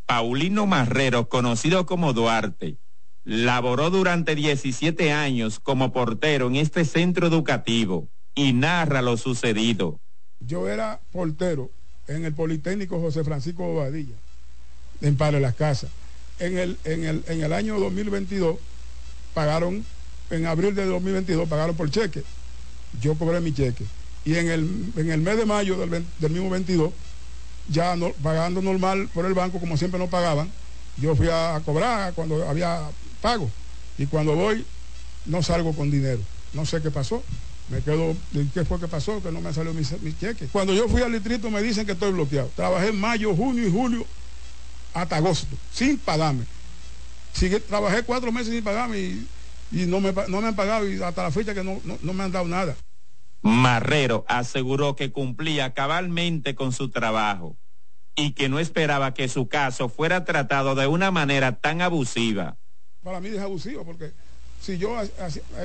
[0.05, 2.77] Paulino Marrero, conocido como Duarte,
[3.25, 9.99] laboró durante 17 años como portero en este centro educativo y narra lo sucedido
[10.39, 11.69] yo era portero
[12.07, 14.15] en el Politécnico José Francisco Bobadilla,
[15.01, 15.89] en Padre Las Casas.
[16.39, 18.57] En el, en, el, en el año 2022
[19.33, 19.85] pagaron,
[20.29, 22.23] en abril de 2022 pagaron por cheque.
[23.01, 23.85] Yo cobré mi cheque.
[24.25, 26.91] Y en el, en el mes de mayo del, mismo 22,
[27.69, 30.49] ya pagando normal por el banco, como siempre no pagaban,
[30.97, 32.81] yo fui a, cobrar cuando había
[33.21, 33.49] pago.
[33.97, 34.65] Y cuando voy,
[35.25, 36.19] no salgo con dinero.
[36.53, 37.23] No sé qué pasó
[37.69, 38.15] me quedo,
[38.53, 39.21] ¿qué fue que pasó?
[39.21, 39.83] Que no me salió mi,
[40.17, 40.47] cheque.
[40.51, 42.51] Cuando yo fui al distrito me dicen que estoy bloqueado.
[42.55, 44.05] Trabajé en mayo, junio y julio
[44.93, 46.45] hasta agosto, sin pagarme.
[47.67, 49.27] trabajé cuatro meses sin pagarme y,
[49.71, 52.31] no, me, no, me, han pagado y hasta la fecha que no, no me han
[52.31, 52.75] dado nada.
[53.41, 57.57] Marrero aseguró que cumplía cabalmente con su trabajo
[58.15, 62.57] y que no esperaba que su caso fuera tratado de una manera tan abusiva.
[63.03, 64.13] Para mí es abusivo porque
[64.61, 64.95] si yo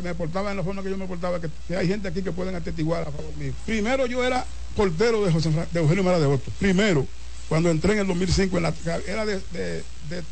[0.02, 2.54] me portaba en la forma que yo me portaba, que, hay gente aquí que pueden
[2.54, 3.52] atestiguar a favor mío.
[3.64, 4.44] Primero yo era
[4.76, 6.50] portero de, José, de Eugenio Mara de Otto.
[6.58, 7.06] Primero,
[7.48, 8.74] cuando entré en el 2005, en la,
[9.06, 9.42] era de,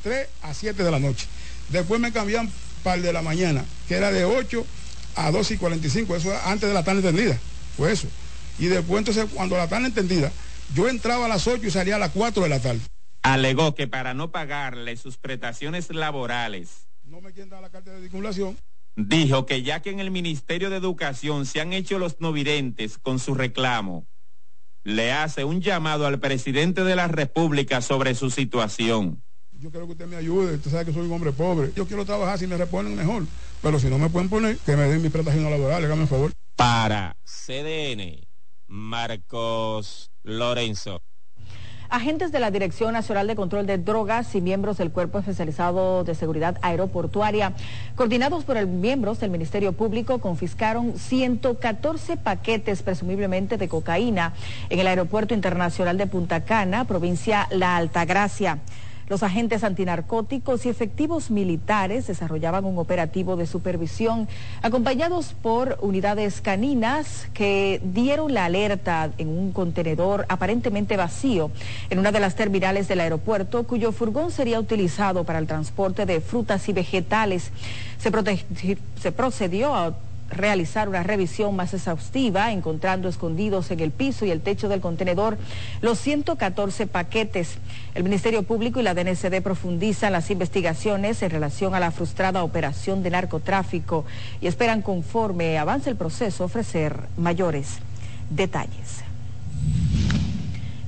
[0.03, 1.27] 3 a 7 de la noche.
[1.71, 2.51] Después me cambiaban
[2.83, 4.65] para el de la mañana, que era de 8
[5.17, 7.39] a 2 y 45, eso era antes de la tarde entendida,
[7.77, 8.07] fue eso.
[8.59, 10.31] Y después entonces, cuando la tarde entendida,
[10.75, 12.81] yo entraba a las 8 y salía a las 4 de la tarde.
[13.23, 18.01] Alegó que para no pagarle sus prestaciones laborales, no me quieren dar la carta de
[18.01, 18.57] vinculación.
[18.97, 23.19] Dijo que ya que en el Ministerio de Educación se han hecho los novidentes con
[23.19, 24.07] su reclamo,
[24.85, 29.23] le hace un llamado al presidente de la República sobre su situación.
[29.53, 31.73] Yo quiero que usted me ayude, usted sabe que soy un hombre pobre.
[31.75, 33.25] Yo quiero trabajar si me reponen mejor,
[33.63, 36.33] pero si no me pueden poner, que me den mi prestación laboral, hágame un favor.
[36.57, 38.27] Para CDN,
[38.67, 41.01] Marcos Lorenzo.
[41.91, 46.15] Agentes de la Dirección Nacional de Control de Drogas y miembros del Cuerpo Especializado de
[46.15, 47.55] Seguridad Aeroportuaria,
[47.97, 54.35] coordinados por el miembros del Ministerio Público, confiscaron 114 paquetes presumiblemente de cocaína
[54.69, 58.59] en el Aeropuerto Internacional de Punta Cana, provincia La Altagracia.
[59.09, 64.29] Los agentes antinarcóticos y efectivos militares desarrollaban un operativo de supervisión
[64.63, 71.51] acompañados por unidades caninas que dieron la alerta en un contenedor aparentemente vacío
[71.89, 76.21] en una de las terminales del aeropuerto cuyo furgón sería utilizado para el transporte de
[76.21, 77.51] frutas y vegetales.
[77.99, 79.95] Se, procedió a
[80.31, 85.39] realizar una revisión más exhaustiva, encontrando escondidos en el piso y el techo del contenedor
[85.81, 87.59] los 114 paquetes.
[87.95, 93.03] El Ministerio Público y la DNCD profundizan las investigaciones en relación a la frustrada operación
[93.03, 94.05] de narcotráfico
[94.41, 97.79] y esperan conforme avance el proceso ofrecer mayores
[98.31, 99.05] detalles.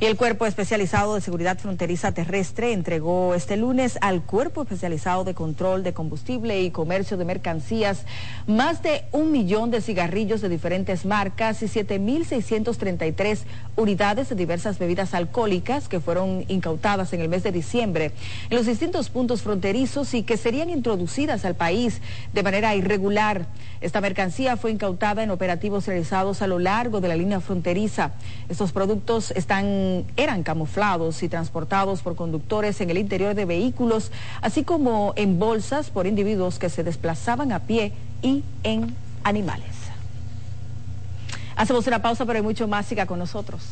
[0.02, 5.34] Y el Cuerpo Especializado de Seguridad Fronteriza Terrestre entregó este lunes al Cuerpo Especializado de
[5.34, 8.06] Control de Combustible y Comercio de Mercancías
[8.46, 13.40] más de un millón de cigarrillos de diferentes marcas y 7.633
[13.76, 18.12] unidades de diversas bebidas alcohólicas que fueron incautadas en el mes de diciembre
[18.48, 22.00] en los distintos puntos fronterizos y que serían introducidas al país
[22.32, 23.48] de manera irregular.
[23.82, 28.12] Esta mercancía fue incautada en operativos realizados a lo largo de la línea fronteriza.
[28.48, 34.64] Estos productos están eran camuflados y transportados por conductores en el interior de vehículos, así
[34.64, 39.80] como en bolsas por individuos que se desplazaban a pie y en animales.
[41.56, 42.86] Hacemos una pausa, pero hay mucho más.
[42.86, 43.62] Siga con nosotros.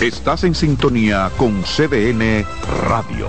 [0.00, 2.44] Estás en sintonía con CDN
[2.88, 3.28] Radio.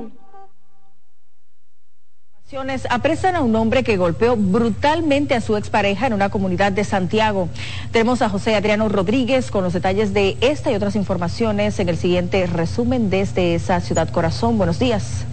[2.89, 7.47] Apresan a un hombre que golpeó brutalmente a su expareja en una comunidad de Santiago.
[7.93, 11.95] Tenemos a José Adriano Rodríguez con los detalles de esta y otras informaciones en el
[11.95, 14.57] siguiente resumen desde esa ciudad corazón.
[14.57, 15.25] Buenos días.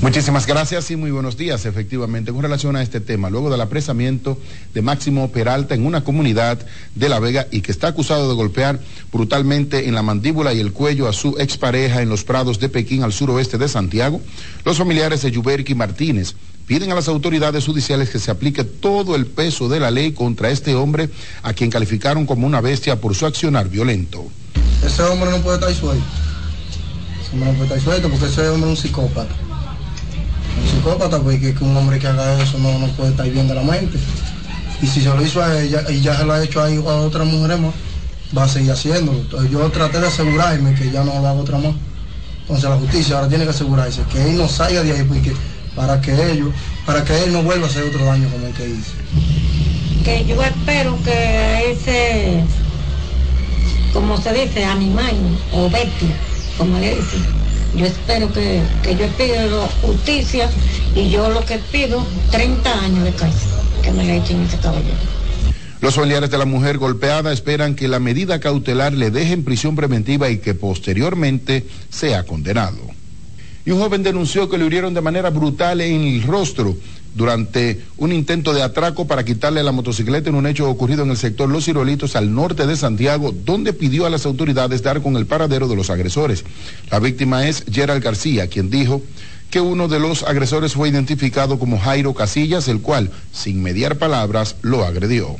[0.00, 1.64] Muchísimas gracias y muy buenos días.
[1.64, 4.38] Efectivamente, con relación a este tema, luego del apresamiento
[4.74, 6.58] de Máximo Peralta en una comunidad
[6.94, 8.80] de La Vega y que está acusado de golpear
[9.12, 13.02] brutalmente en la mandíbula y el cuello a su expareja en los prados de Pekín
[13.02, 14.20] al suroeste de Santiago,
[14.64, 16.34] los familiares de Yuberki Martínez
[16.66, 20.50] piden a las autoridades judiciales que se aplique todo el peso de la ley contra
[20.50, 21.08] este hombre
[21.42, 24.24] a quien calificaron como una bestia por su accionar violento.
[24.84, 26.04] Ese hombre no puede estar suelto.
[27.22, 29.43] Ese hombre no puede estar suelto porque ese hombre es un psicópata
[30.70, 33.62] psicópata, porque que un hombre que haga eso no, no puede estar bien de la
[33.62, 33.98] mente.
[34.82, 36.96] Y si se lo hizo a ella y ya se lo ha hecho a, a
[37.00, 37.72] otra mujer más,
[38.36, 39.18] va a seguir haciéndolo.
[39.18, 41.74] Entonces yo traté de asegurarme que ya no lo haga otra más.
[42.42, 45.32] Entonces la justicia ahora tiene que asegurarse que él no salga de ahí porque,
[45.74, 46.48] para que ellos,
[46.84, 48.92] para que él no vuelva a hacer otro daño como el que hizo.
[50.04, 52.44] Que yo espero que ese,
[53.94, 55.16] como se dice, animal
[55.52, 56.14] o bestia,
[56.58, 57.43] como le dicen,
[57.76, 60.48] yo espero que, que yo pido justicia
[60.94, 63.48] y yo lo que pido, 30 años de cárcel,
[63.82, 64.96] que me le echen ese caballero.
[65.80, 69.76] Los familiares de la mujer golpeada esperan que la medida cautelar le deje en prisión
[69.76, 72.78] preventiva y que posteriormente sea condenado.
[73.66, 76.76] Y un joven denunció que le hirieron de manera brutal en el rostro
[77.14, 81.16] durante un intento de atraco para quitarle la motocicleta en un hecho ocurrido en el
[81.16, 85.26] sector Los Cirolitos al norte de Santiago, donde pidió a las autoridades dar con el
[85.26, 86.44] paradero de los agresores.
[86.90, 89.00] La víctima es Gerald García, quien dijo
[89.50, 94.56] que uno de los agresores fue identificado como Jairo Casillas, el cual, sin mediar palabras,
[94.62, 95.36] lo agredió.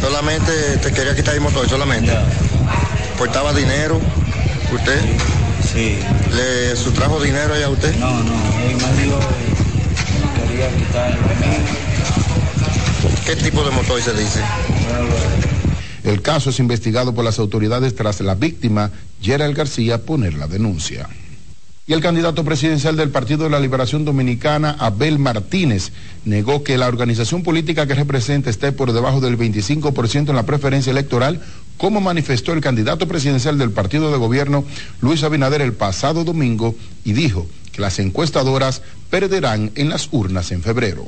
[0.00, 0.52] Solamente
[0.82, 2.12] te quería quitar el motor, solamente
[3.16, 4.00] portaba dinero,
[4.72, 5.00] usted.
[5.72, 5.98] Sí.
[6.34, 7.94] ¿Le sustrajo dinero a usted?
[7.96, 8.34] No, no,
[8.68, 9.18] él me dijo
[10.34, 11.18] que quería quitar
[13.26, 14.40] ¿Qué tipo de motor se dice?
[16.04, 18.90] El caso es investigado por las autoridades tras la víctima,
[19.22, 21.08] Gerald García, poner la denuncia.
[21.86, 25.92] Y el candidato presidencial del Partido de la Liberación Dominicana, Abel Martínez,
[26.24, 30.90] negó que la organización política que representa esté por debajo del 25% en la preferencia
[30.90, 31.42] electoral,
[31.76, 34.64] como manifestó el candidato presidencial del partido de gobierno,
[35.00, 40.62] Luis Abinader, el pasado domingo, y dijo que las encuestadoras perderán en las urnas en
[40.62, 41.06] febrero.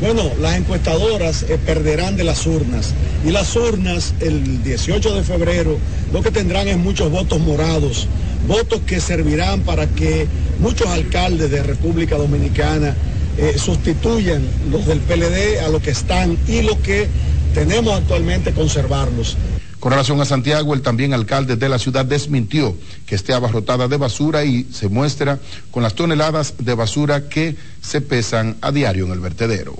[0.00, 2.94] Bueno, las encuestadoras eh, perderán de las urnas
[3.26, 5.78] y las urnas el 18 de febrero
[6.12, 8.06] lo que tendrán es muchos votos morados,
[8.46, 10.26] votos que servirán para que
[10.60, 12.94] muchos alcaldes de República Dominicana
[13.36, 17.08] eh, sustituyan los del PLD a lo que están y lo que
[17.54, 19.36] tenemos actualmente conservarlos.
[19.80, 22.76] Con relación a Santiago, el también alcalde de la ciudad desmintió
[23.06, 25.38] que esté abarrotada de basura y se muestra
[25.70, 29.74] con las toneladas de basura que se pesan a diario en el vertedero.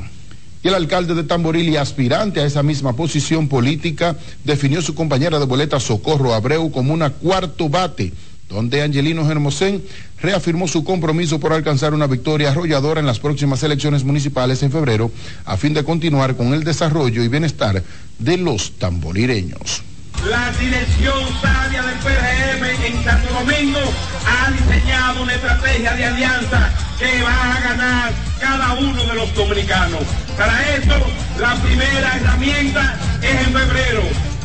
[0.62, 5.38] Y el alcalde de Tamboril y aspirante a esa misma posición política definió su compañera
[5.38, 8.14] de boleta Socorro Abreu como una cuarto bate,
[8.48, 9.82] donde Angelino Germosén
[10.22, 15.10] reafirmó su compromiso por alcanzar una victoria arrolladora en las próximas elecciones municipales en febrero,
[15.44, 17.82] a fin de continuar con el desarrollo y bienestar
[18.18, 19.89] de los tamborireños.
[20.28, 23.78] La dirección sabia del PRM en Santo Domingo
[24.26, 30.02] ha diseñado una estrategia de alianza que va a ganar cada uno de los dominicanos.
[30.36, 30.94] Para eso,
[31.40, 34.02] la primera herramienta es en febrero.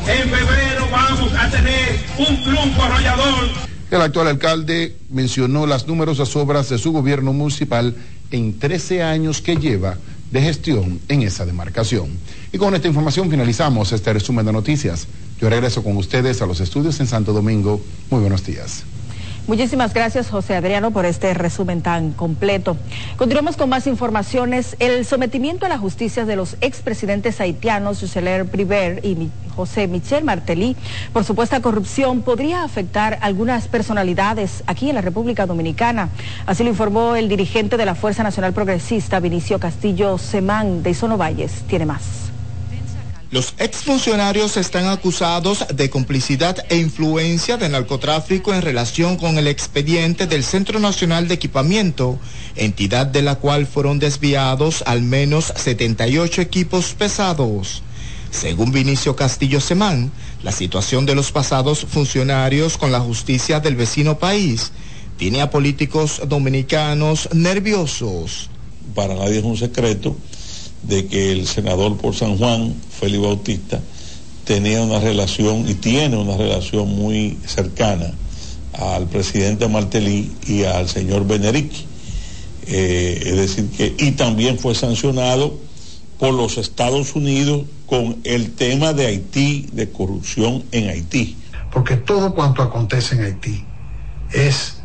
[0.08, 3.50] En febrero vamos a tener un triunfo arrollador.
[3.92, 7.96] El actual alcalde mencionó las numerosas obras de su gobierno municipal
[8.32, 9.98] en 13 años que lleva
[10.32, 12.18] de gestión en esa demarcación.
[12.54, 15.08] Y con esta información finalizamos este resumen de noticias.
[15.40, 17.82] Yo regreso con ustedes a los estudios en Santo Domingo.
[18.10, 18.86] Muy buenos días.
[19.48, 22.78] Muchísimas gracias, José Adriano, por este resumen tan completo.
[23.16, 24.76] Continuamos con más informaciones.
[24.80, 30.76] El sometimiento a la justicia de los expresidentes haitianos, Joseler Priver y José Michel Martelly,
[31.14, 36.10] por supuesta corrupción, podría afectar algunas personalidades aquí en la República Dominicana.
[36.48, 41.18] Así lo informó el dirigente de la Fuerza Nacional Progresista, Vinicio Castillo Semán, de Isono
[41.18, 41.52] Valles.
[41.68, 42.26] Tiene más.
[43.32, 50.28] Los exfuncionarios están acusados de complicidad e influencia de narcotráfico en relación con el expediente
[50.28, 52.20] del Centro Nacional de Equipamiento,
[52.56, 57.82] entidad de la cual fueron desviados al menos 78 equipos pesados.
[58.30, 60.12] Según Vinicio Castillo Semán,
[60.44, 64.72] la situación de los pasados funcionarios con la justicia del vecino país
[65.18, 68.52] tiene a políticos dominicanos nerviosos.
[68.94, 70.16] Para nadie es un secreto
[70.88, 73.82] de que el senador por San Juan, Félix Bautista,
[74.46, 78.14] tenía una relación y tiene una relación muy cercana
[78.74, 81.78] al presidente Martelly y al señor Benerique.
[82.68, 85.58] Eh, es decir, que, y también fue sancionado
[86.20, 91.38] por los Estados Unidos con el tema de Haití, de corrupción en Haití.
[91.72, 93.64] Porque todo cuanto acontece en Haití
[94.32, 94.82] es,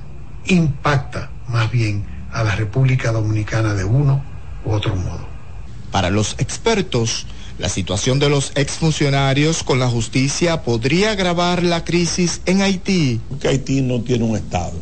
[0.47, 4.23] impacta más bien a la República Dominicana de uno
[4.65, 5.30] u otro modo.
[5.91, 7.27] Para los expertos,
[7.59, 13.21] la situación de los exfuncionarios con la justicia podría agravar la crisis en Haití.
[13.29, 14.79] Porque Haití no tiene un Estado.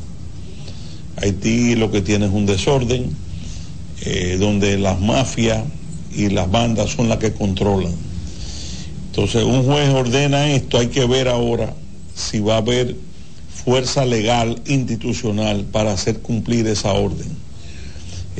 [1.16, 3.16] Haití lo que tiene es un desorden,
[4.02, 5.64] eh, donde las mafias
[6.14, 7.92] y las bandas son las que controlan.
[9.06, 11.74] Entonces un juez ordena esto, hay que ver ahora
[12.14, 12.94] si va a haber
[13.64, 17.28] fuerza legal institucional para hacer cumplir esa orden.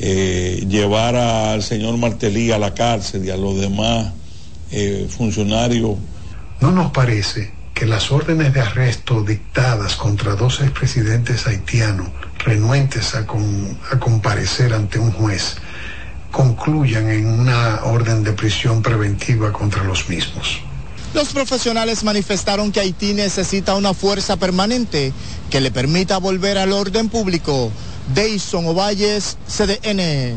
[0.01, 4.12] Eh, llevar al señor Martelí a la cárcel y a los demás
[4.70, 5.96] eh, funcionarios.
[6.61, 13.26] ¿No nos parece que las órdenes de arresto dictadas contra dos expresidentes haitianos renuentes a,
[13.26, 15.57] comparecer ante un juez
[16.30, 20.61] concluyan en una orden de prisión preventiva contra los mismos?
[21.14, 25.12] Los profesionales manifestaron que Haití necesita una fuerza permanente
[25.50, 27.70] que le permita volver al orden público.
[28.14, 30.36] Deison Ovalles, CDN.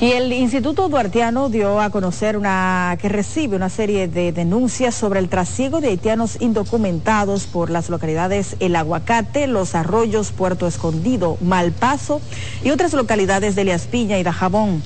[0.00, 5.20] Y el Instituto Duartiano dio a conocer una que recibe una serie de denuncias sobre
[5.20, 12.20] el trasiego de haitianos indocumentados por las localidades El Aguacate, Los Arroyos, Puerto Escondido, Malpaso
[12.64, 14.82] y otras localidades de Elias Piña y Dajabón.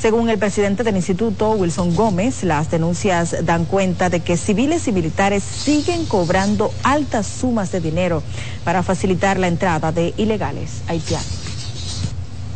[0.00, 4.92] Según el presidente del instituto, Wilson Gómez, las denuncias dan cuenta de que civiles y
[4.92, 8.22] militares siguen cobrando altas sumas de dinero
[8.62, 11.26] para facilitar la entrada de ilegales haitianos.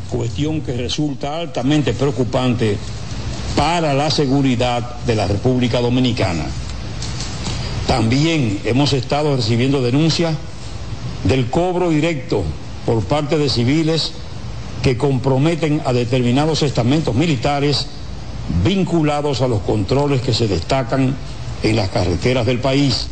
[0.09, 2.77] Cuestión que resulta altamente preocupante
[3.57, 6.45] para la seguridad de la República Dominicana.
[7.89, 10.37] También hemos estado recibiendo denuncias
[11.25, 12.45] del cobro directo
[12.87, 14.13] por parte de civiles
[14.83, 17.87] que comprometen a determinados estamentos militares
[18.65, 21.15] vinculados a los controles que se destacan
[21.63, 23.07] en las carreteras del país,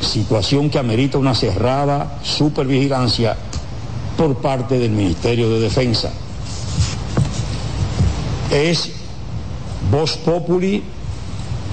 [0.00, 3.36] situación que amerita una cerrada supervigilancia
[4.16, 6.10] por parte del Ministerio de Defensa.
[8.50, 8.90] Es
[9.90, 10.82] voz populi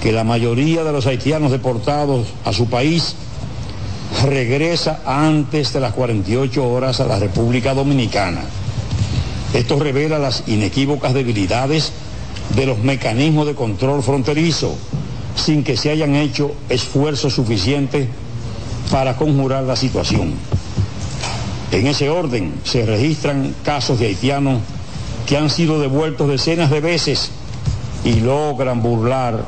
[0.00, 3.16] que la mayoría de los haitianos deportados a su país
[4.24, 8.42] regresa antes de las 48 horas a la República Dominicana.
[9.54, 11.92] Esto revela las inequívocas debilidades
[12.54, 14.74] de los mecanismos de control fronterizo,
[15.36, 18.08] sin que se hayan hecho esfuerzos suficientes
[18.90, 20.34] para conjurar la situación.
[21.72, 24.60] En ese orden se registran casos de haitianos
[25.26, 27.30] que han sido devueltos decenas de veces
[28.04, 29.44] y logran burlar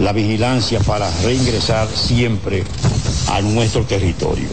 [0.00, 2.64] la vigilancia para reingresar siempre
[3.28, 4.48] a nuestro territorio.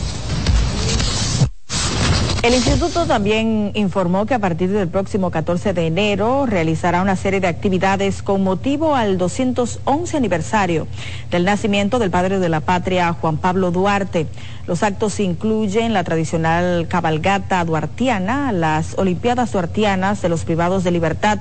[2.43, 7.39] El instituto también informó que a partir del próximo 14 de enero realizará una serie
[7.39, 10.85] de actividades con motivo al 211 aniversario
[11.31, 14.27] del nacimiento del padre de la patria, Juan Pablo Duarte.
[14.67, 21.39] Los actos incluyen la tradicional cabalgata duartiana, las Olimpiadas duartianas de los privados de libertad,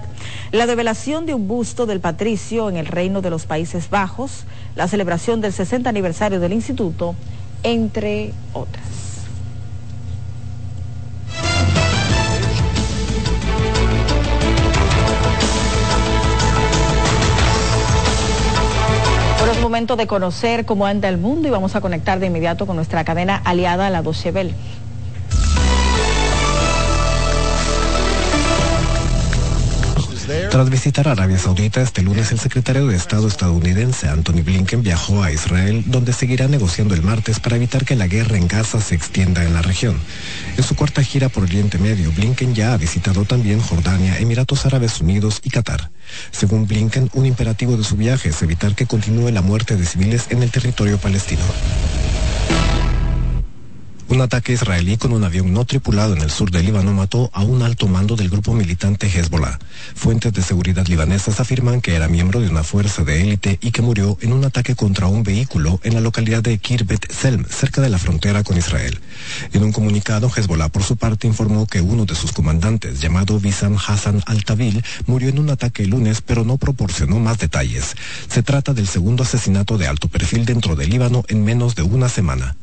[0.52, 4.44] la develación de un busto del patricio en el Reino de los Países Bajos,
[4.76, 7.16] la celebración del 60 aniversario del instituto,
[7.64, 9.01] entre otras.
[19.72, 23.04] Momento de conocer cómo anda el mundo y vamos a conectar de inmediato con nuestra
[23.04, 24.54] cadena aliada, la Dochevel.
[30.52, 35.32] Tras visitar Arabia Saudita este lunes, el secretario de Estado estadounidense Anthony Blinken viajó a
[35.32, 39.46] Israel, donde seguirá negociando el martes para evitar que la guerra en Gaza se extienda
[39.46, 39.98] en la región.
[40.58, 45.00] En su cuarta gira por Oriente Medio, Blinken ya ha visitado también Jordania, Emiratos Árabes
[45.00, 45.90] Unidos y Qatar.
[46.32, 50.26] Según Blinken, un imperativo de su viaje es evitar que continúe la muerte de civiles
[50.28, 51.44] en el territorio palestino.
[54.08, 57.42] Un ataque israelí con un avión no tripulado en el sur del Líbano mató a
[57.42, 59.58] un alto mando del grupo militante Hezbollah.
[59.94, 63.80] Fuentes de seguridad libanesas afirman que era miembro de una fuerza de élite y que
[63.80, 67.88] murió en un ataque contra un vehículo en la localidad de Kirbet Selm, cerca de
[67.88, 69.00] la frontera con Israel.
[69.52, 73.76] En un comunicado, Hezbollah por su parte informó que uno de sus comandantes, llamado Wissam
[73.76, 77.96] Hassan al-Tawil, murió en un ataque el lunes, pero no proporcionó más detalles.
[78.28, 82.08] Se trata del segundo asesinato de alto perfil dentro del Líbano en menos de una
[82.08, 82.56] semana.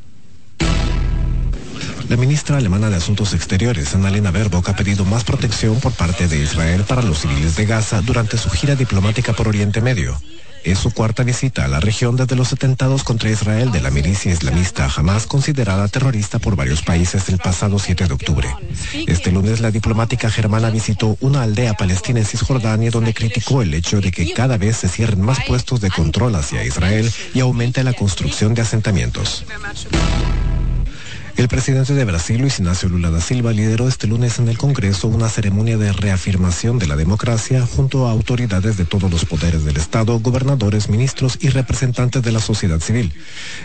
[2.09, 6.39] La ministra alemana de Asuntos Exteriores, Annalena Baerbock, ha pedido más protección por parte de
[6.39, 10.19] Israel para los civiles de Gaza durante su gira diplomática por Oriente Medio.
[10.63, 14.31] Es su cuarta visita a la región desde los atentados contra Israel de la milicia
[14.31, 18.55] islamista jamás considerada terrorista por varios países el pasado 7 de octubre.
[19.05, 24.01] Este lunes la diplomática germana visitó una aldea palestina en Cisjordania donde criticó el hecho
[24.01, 27.93] de que cada vez se cierren más puestos de control hacia Israel y aumente la
[27.93, 29.45] construcción de asentamientos.
[31.39, 35.07] El presidente de Brasil, Luis Ignacio Lula da Silva, lideró este lunes en el Congreso
[35.07, 39.77] una ceremonia de reafirmación de la democracia junto a autoridades de todos los poderes del
[39.77, 43.13] Estado, gobernadores, ministros y representantes de la sociedad civil.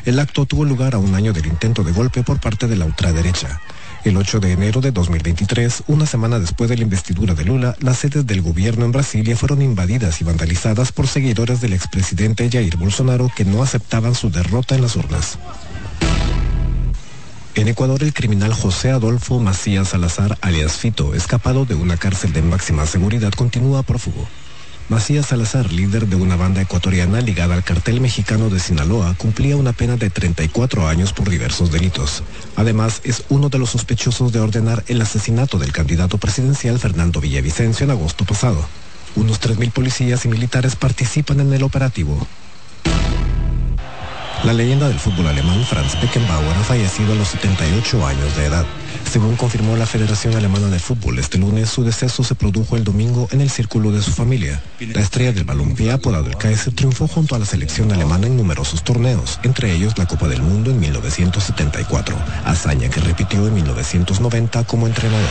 [0.05, 2.85] El acto tuvo lugar a un año del intento de golpe por parte de la
[2.85, 3.61] ultraderecha.
[4.05, 7.99] El 8 de enero de 2023, una semana después de la investidura de Lula, las
[7.99, 13.33] sedes del gobierno en Brasilia fueron invadidas y vandalizadas por seguidores del expresidente Jair Bolsonaro
[13.35, 15.39] que no aceptaban su derrota en las urnas.
[17.57, 22.42] En Ecuador, el criminal José Adolfo Macías Salazar, alias Fito, escapado de una cárcel de
[22.42, 24.26] máxima seguridad, continúa prófugo.
[24.88, 29.72] Macías Salazar, líder de una banda ecuatoriana ligada al cartel mexicano de Sinaloa, cumplía una
[29.72, 32.24] pena de 34 años por diversos delitos.
[32.57, 37.84] Además, es uno de los sospechosos de ordenar el asesinato del candidato presidencial Fernando Villavicencio
[37.84, 38.66] en agosto pasado.
[39.14, 42.26] Unos 3.000 policías y militares participan en el operativo.
[44.45, 48.66] La leyenda del fútbol alemán Franz Beckenbauer ha fallecido a los 78 años de edad.
[49.11, 53.26] Según confirmó la Federación Alemana de Fútbol este lunes, su deceso se produjo el domingo
[53.32, 54.61] en el círculo de su familia.
[54.80, 58.84] La estrella del balompié, apodado el Kaiser, triunfó junto a la selección alemana en numerosos
[58.84, 62.14] torneos, entre ellos la Copa del Mundo en 1974,
[62.45, 65.30] hazaña que repitió en 1990 como entrenador.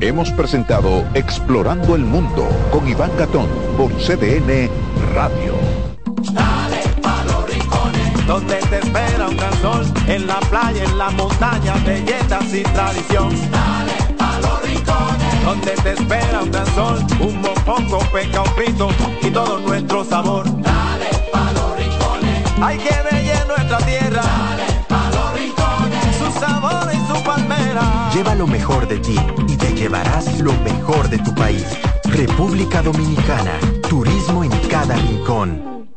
[0.00, 4.70] Hemos presentado Explorando el Mundo con Iván Gatón por CDN
[5.12, 5.54] Radio.
[6.32, 11.10] Dale pa' los rincones, donde te espera un gran sol, en la playa, en la
[11.10, 13.30] montaña, belletas y tradición.
[13.50, 18.88] Dale pa' los rincones, donde te espera un gran sol, un mopongo, peca, un pito
[19.20, 20.44] y todo nuestro sabor.
[20.62, 24.47] Dale pa' los rincones, hay que ver nuestra tierra.
[28.14, 29.16] Lleva lo mejor de ti
[29.48, 31.66] y te llevarás lo mejor de tu país.
[32.04, 33.58] República Dominicana.
[33.88, 35.88] Turismo en cada rincón.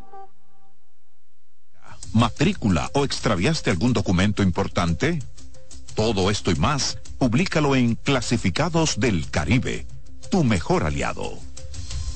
[2.13, 5.23] ¿Matrícula o extraviaste algún documento importante?
[5.95, 9.87] Todo esto y más, públicalo en Clasificados del Caribe,
[10.29, 11.39] tu mejor aliado.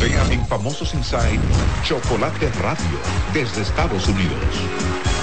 [0.00, 1.40] Vean en Famosos Inside
[1.84, 2.98] Chocolate Radio
[3.32, 4.36] desde Estados Unidos.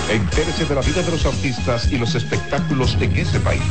[0.09, 3.61] Entérese de la vida de los artistas y los espectáculos en ese país.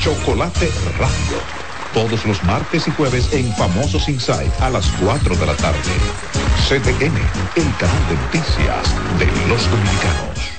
[0.00, 1.38] Chocolate Radio.
[1.94, 5.78] Todos los martes y jueves en Famosos Inside a las 4 de la tarde.
[6.68, 7.16] CDN,
[7.56, 10.51] el canal de noticias de los dominicanos.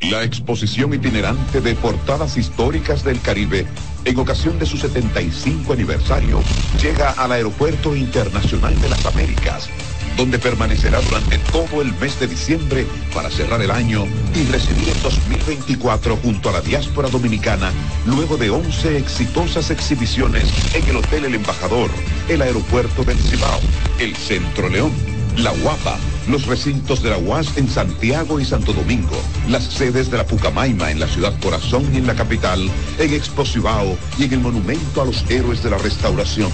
[0.00, 3.66] La exposición itinerante de portadas históricas del Caribe,
[4.04, 6.40] en ocasión de su 75 aniversario,
[6.80, 9.68] llega al Aeropuerto Internacional de las Américas,
[10.16, 15.02] donde permanecerá durante todo el mes de diciembre para cerrar el año y recibir en
[15.02, 17.72] 2024 junto a la diáspora dominicana,
[18.06, 21.90] luego de 11 exitosas exhibiciones en el Hotel El Embajador,
[22.28, 23.60] el Aeropuerto del Cibao,
[23.98, 24.92] el Centro León,
[25.38, 25.96] La Guapa,
[26.28, 29.16] los recintos de la UAS en Santiago y Santo Domingo,
[29.48, 32.68] las sedes de la Pucamaima en la ciudad corazón y en la capital,
[32.98, 36.50] en Exposivao y en el Monumento a los Héroes de la Restauración.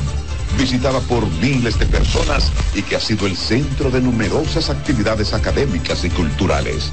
[0.58, 6.04] Visitada por miles de personas y que ha sido el centro de numerosas actividades académicas
[6.04, 6.90] y culturales.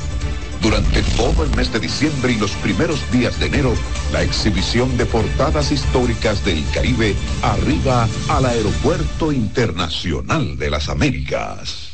[0.62, 3.74] Durante todo el mes de diciembre y los primeros días de enero,
[4.14, 11.92] la exhibición de portadas históricas del Caribe arriba al Aeropuerto Internacional de las Américas.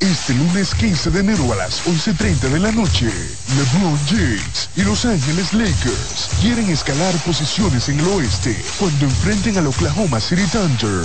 [0.00, 3.10] Este lunes 15 de enero a las 11.30 de la noche,
[3.56, 9.66] LeBron James y Los Ángeles Lakers quieren escalar posiciones en el oeste cuando enfrenten al
[9.66, 11.04] Oklahoma City Thunder.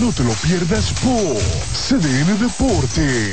[0.00, 1.36] No te lo pierdas por
[1.72, 3.32] CDN Deporte.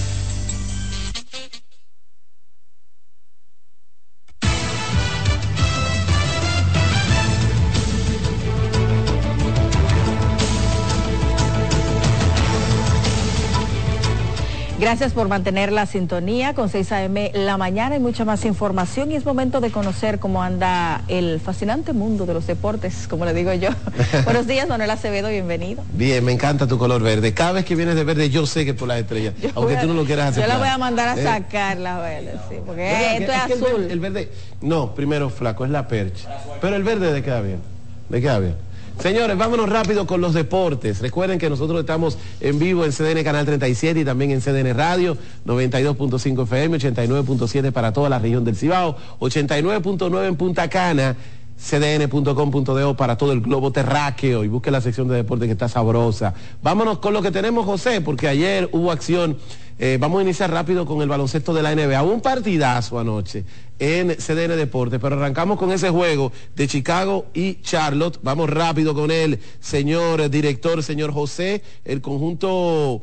[14.91, 17.31] Gracias por mantener la sintonía con 6 a.m.
[17.33, 21.93] la mañana y mucha más información y es momento de conocer cómo anda el fascinante
[21.93, 23.69] mundo de los deportes, como le digo yo.
[24.25, 25.81] Buenos días, Manuel Acevedo, bienvenido.
[25.93, 27.33] Bien, me encanta tu color verde.
[27.33, 29.93] Cada vez que vienes de verde yo sé que por las estrellas, aunque tú no
[29.93, 30.43] lo quieras hacer.
[30.43, 33.53] Yo la voy a mandar a sacar la verde, sí, porque esto es, azul.
[33.53, 36.27] El verde, el verde, no, primero flaco, es la percha.
[36.59, 37.61] Pero el verde le queda bien,
[38.09, 38.70] le queda bien.
[39.01, 41.01] Señores, vámonos rápido con los deportes.
[41.01, 45.17] Recuerden que nosotros estamos en vivo en CDN Canal 37 y también en CDN Radio,
[45.47, 51.15] 92.5 FM, 89.7 para toda la región del Cibao, 89.9 en Punta Cana
[51.61, 56.33] cdn.com.de para todo el globo terráqueo y busque la sección de deporte que está sabrosa.
[56.61, 59.37] Vámonos con lo que tenemos, José, porque ayer hubo acción.
[59.83, 62.03] Eh, vamos a iniciar rápido con el baloncesto de la NBA.
[62.03, 63.43] Un partidazo anoche
[63.79, 68.19] en CDN Deporte, pero arrancamos con ese juego de Chicago y Charlotte.
[68.21, 71.63] Vamos rápido con él, señor director, señor José.
[71.83, 73.01] El conjunto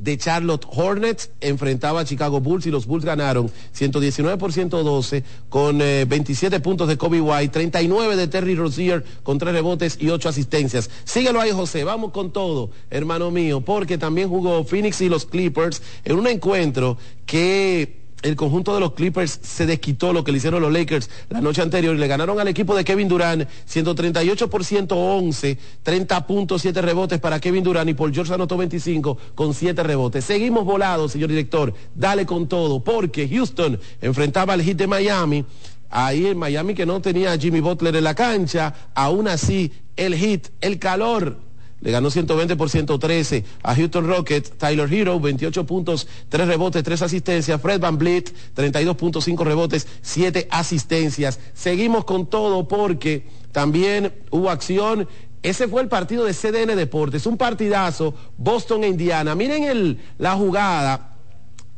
[0.00, 5.78] de Charlotte Hornets enfrentaba a Chicago Bulls y los Bulls ganaron 119 por 112 con
[5.78, 10.30] 27 eh, puntos de Kobe White, 39 de Terry Rozier con 3 rebotes y 8
[10.30, 10.90] asistencias.
[11.04, 15.82] Síguelo ahí José, vamos con todo, hermano mío, porque también jugó Phoenix y los Clippers
[16.04, 16.96] en un encuentro
[17.26, 21.40] que el conjunto de los Clippers se desquitó lo que le hicieron los Lakers la
[21.40, 26.62] noche anterior y le ganaron al equipo de Kevin Durant 138 por 111, 30 puntos,
[26.62, 30.24] 7 rebotes para Kevin Durant y Paul George anotó 25 con 7 rebotes.
[30.24, 35.44] Seguimos volados, señor director, dale con todo, porque Houston enfrentaba al hit de Miami.
[35.92, 40.14] Ahí en Miami que no tenía a Jimmy Butler en la cancha, aún así el
[40.14, 41.49] hit, el calor
[41.80, 47.02] le ganó 120 por 113 a Houston Rockets, Tyler Hero, 28 puntos, 3 rebotes, 3
[47.02, 51.40] asistencias, Fred Van Vliet, 32.5 rebotes, 7 asistencias.
[51.54, 55.08] Seguimos con todo porque también hubo acción
[55.42, 59.34] ese fue el partido de CDN Deportes, un partidazo, Boston e Indiana.
[59.34, 61.09] Miren el, la jugada,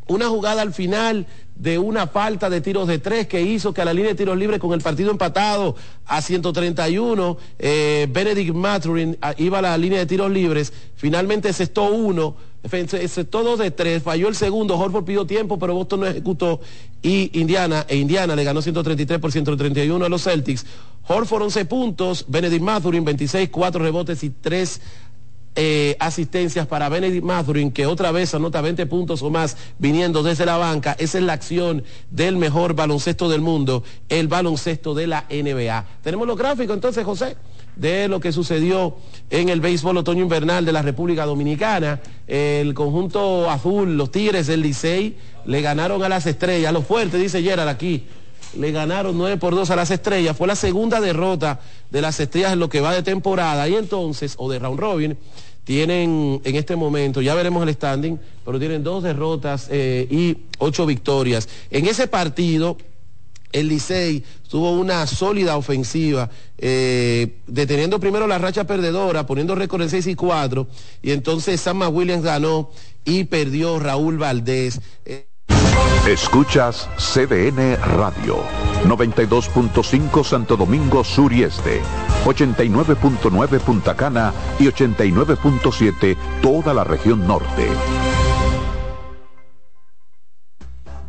[0.07, 3.84] una jugada al final de una falta de tiros de tres que hizo que a
[3.84, 5.76] la línea de tiros libres con el partido empatado
[6.07, 11.84] a 131, eh, Benedict Maturin ah, iba a la línea de tiros libres, finalmente cestó
[11.92, 12.34] uno,
[12.68, 16.61] cestó dos de tres, falló el segundo, Horford pidió tiempo, pero Boston no ejecutó
[17.03, 20.66] y Indiana, e Indiana le ganó 133 por 131 a los Celtics.
[21.07, 24.80] Horford 11 puntos, Benedict Mathurin 26, 4 rebotes y 3
[25.55, 30.46] eh, asistencias para Benedict Mathurin, que otra vez anota 20 puntos o más viniendo desde
[30.46, 30.96] la banca.
[30.98, 35.84] Esa es la acción del mejor baloncesto del mundo, el baloncesto de la NBA.
[36.03, 37.36] Tenemos los gráficos entonces, José,
[37.76, 38.96] de lo que sucedió
[39.28, 42.00] en el béisbol otoño invernal de la República Dominicana.
[42.26, 47.20] El conjunto azul, los Tigres del Licey, le ganaron a las estrellas, a los fuertes,
[47.20, 48.07] dice Gerard aquí.
[48.57, 50.36] Le ganaron 9 por 2 a las estrellas.
[50.36, 51.61] Fue la segunda derrota
[51.93, 53.68] de las estrellas en lo que va de temporada.
[53.68, 55.18] Y entonces, o de round robin,
[55.62, 60.86] tienen en este momento, ya veremos el standing, pero tienen dos derrotas eh, y ocho
[60.86, 61.49] victorias.
[61.70, 62.78] En ese partido,
[63.53, 69.90] el Licey tuvo una sólida ofensiva, eh, deteniendo primero la racha perdedora, poniendo récord en
[69.90, 70.66] 6 y 4,
[71.03, 72.70] y entonces Sam Williams ganó
[73.05, 74.80] y perdió Raúl Valdés.
[75.05, 75.26] Eh,
[76.07, 78.43] Escuchas CDN Radio,
[78.85, 81.81] 92.5 Santo Domingo Sur y Este,
[82.25, 87.68] 89.9 Punta Cana y 89.7 toda la región norte.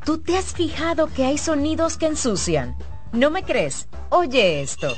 [0.05, 2.75] ¿Tú te has fijado que hay sonidos que ensucian?
[3.13, 3.87] ¿No me crees?
[4.09, 4.95] Oye esto.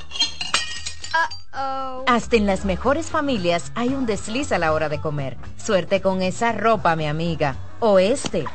[2.08, 5.38] Hasta en las mejores familias hay un desliz a la hora de comer.
[5.58, 7.56] Suerte con esa ropa, mi amiga.
[7.80, 8.46] O este.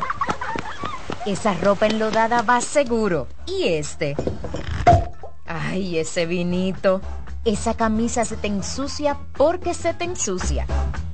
[1.26, 3.26] Esa ropa enlodada va seguro.
[3.46, 4.16] ¿Y este?
[5.46, 7.02] Ay, ese vinito.
[7.44, 10.66] Esa camisa se te ensucia porque se te ensucia.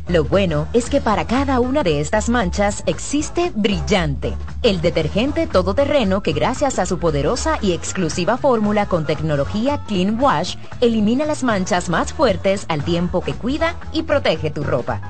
[0.07, 6.23] Lo bueno es que para cada una de estas manchas existe Brillante, el detergente todoterreno
[6.23, 11.89] que gracias a su poderosa y exclusiva fórmula con tecnología Clean Wash elimina las manchas
[11.89, 15.01] más fuertes al tiempo que cuida y protege tu ropa.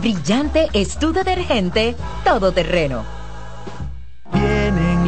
[0.00, 3.21] Brillante es tu detergente todoterreno.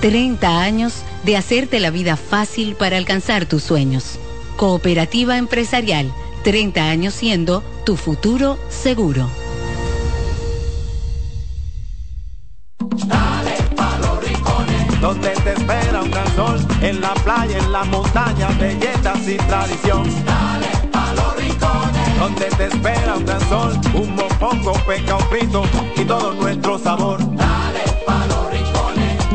[0.00, 4.18] 30 años de hacerte la vida fácil para alcanzar tus sueños.
[4.56, 6.12] Cooperativa Empresarial,
[6.44, 9.28] 30 años siendo tu futuro seguro.
[13.06, 17.84] Dale pa' los rincones, donde te espera un gran sol, en la playa, en la
[17.84, 20.04] montaña, belletas y tradición.
[20.24, 25.64] Dale pa' los rincones, donde te espera un gran sol, un mopongo, peca, un pito
[25.96, 27.18] y todo nuestro sabor.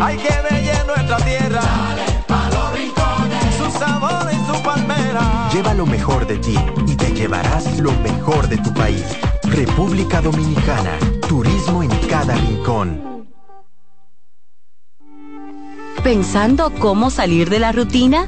[0.04, 1.62] Hay que bella nuestra tierra.
[1.62, 5.50] Dale pa' los rincones, su sabor y su palmera.
[5.54, 9.06] Lleva lo mejor de ti y te llevarás lo mejor de tu país.
[9.44, 10.98] República Dominicana,
[11.28, 13.02] turismo en cada rincón.
[16.04, 18.28] ¿Pensando cómo salir de la rutina?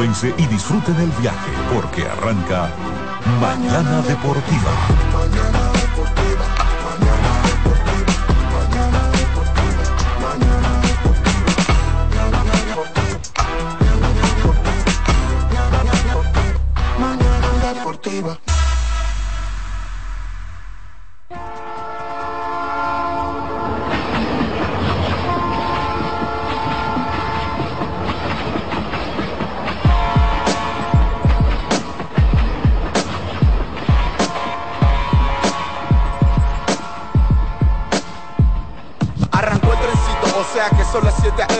[0.00, 2.70] Y disfruten el viaje porque arranca
[3.40, 5.17] Mañana Deportiva.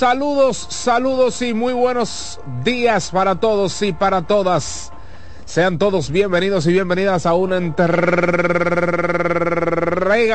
[0.00, 4.90] saludos, saludos y muy buenos días para todos y para todas.
[5.44, 7.92] Sean todos bienvenidos y bienvenidas a una entrega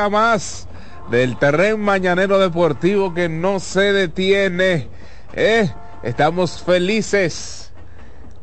[0.08, 0.68] más
[1.10, 4.88] del terreno mañanero deportivo que no se detiene.
[5.34, 5.74] ¿eh?
[6.04, 7.72] Estamos felices,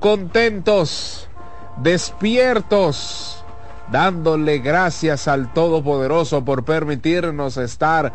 [0.01, 1.29] contentos,
[1.77, 3.45] despiertos,
[3.89, 8.11] dándole gracias al Todopoderoso por permitirnos estar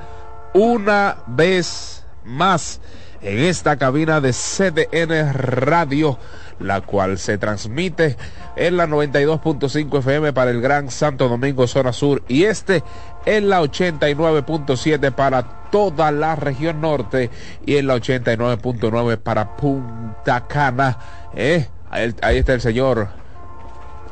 [0.52, 2.80] una vez más
[3.22, 6.18] en esta cabina de CDN Radio,
[6.60, 8.16] la cual se transmite
[8.56, 12.82] en la 92.5 FM para el Gran Santo Domingo, zona sur, y este
[13.26, 17.30] en la 89.7 para toda la región norte
[17.66, 20.98] y en la 89.9 para Punta Cana.
[21.34, 21.68] ¿eh?
[21.90, 23.08] Ahí, ahí está el señor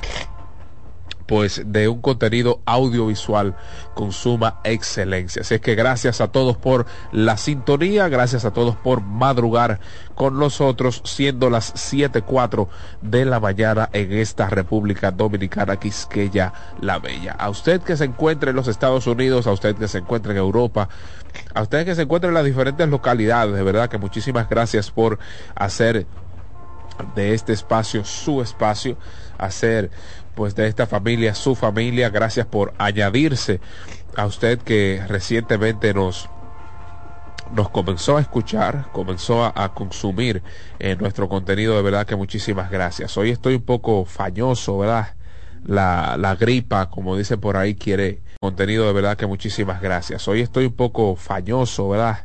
[1.30, 3.54] pues de un contenido audiovisual
[3.94, 5.42] con suma excelencia.
[5.42, 9.78] Así es que gracias a todos por la sintonía, gracias a todos por madrugar
[10.16, 12.66] con nosotros, siendo las 7.04
[13.02, 17.36] de la mañana en esta República Dominicana, Quisqueya la Bella.
[17.38, 20.38] A usted que se encuentre en los Estados Unidos, a usted que se encuentre en
[20.38, 20.88] Europa,
[21.54, 25.20] a usted que se encuentre en las diferentes localidades, de verdad que muchísimas gracias por
[25.54, 26.08] hacer
[27.14, 28.96] de este espacio su espacio,
[29.38, 29.90] hacer
[30.40, 32.08] pues de esta familia su familia.
[32.08, 33.60] Gracias por añadirse
[34.16, 36.30] a usted que recientemente nos
[37.54, 40.42] nos comenzó a escuchar, comenzó a, consumir
[40.78, 43.18] eh, nuestro contenido, de verdad que muchísimas gracias.
[43.18, 45.14] Hoy estoy un poco fañoso, ¿verdad?
[45.66, 50.26] La, la gripa, como dice por ahí, quiere contenido, de verdad que muchísimas gracias.
[50.26, 52.24] Hoy estoy un poco fañoso, ¿verdad?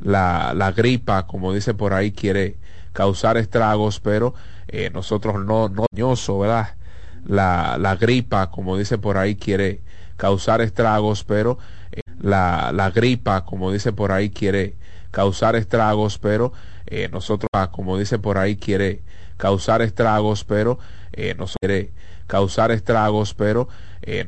[0.00, 2.58] La, la gripa, como dice por ahí, quiere
[2.92, 4.34] causar estragos, pero
[4.68, 6.76] eh, nosotros no, no, fañoso, ¿verdad?
[7.26, 9.80] La, la gripa, como dice por ahí, quiere
[10.16, 11.58] causar estragos, pero
[11.92, 14.74] eh, la, la gripa, como dice por ahí, quiere
[15.10, 16.52] causar estragos, pero
[16.86, 19.02] eh, nosotros, como dice por ahí, quiere
[19.36, 20.78] causar estragos, pero
[21.12, 21.90] eh, nosotros quiere
[22.26, 23.68] causar estragos, pero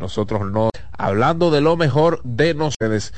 [0.00, 0.70] nosotros no.
[0.90, 3.12] Hablando de lo mejor de nosotros,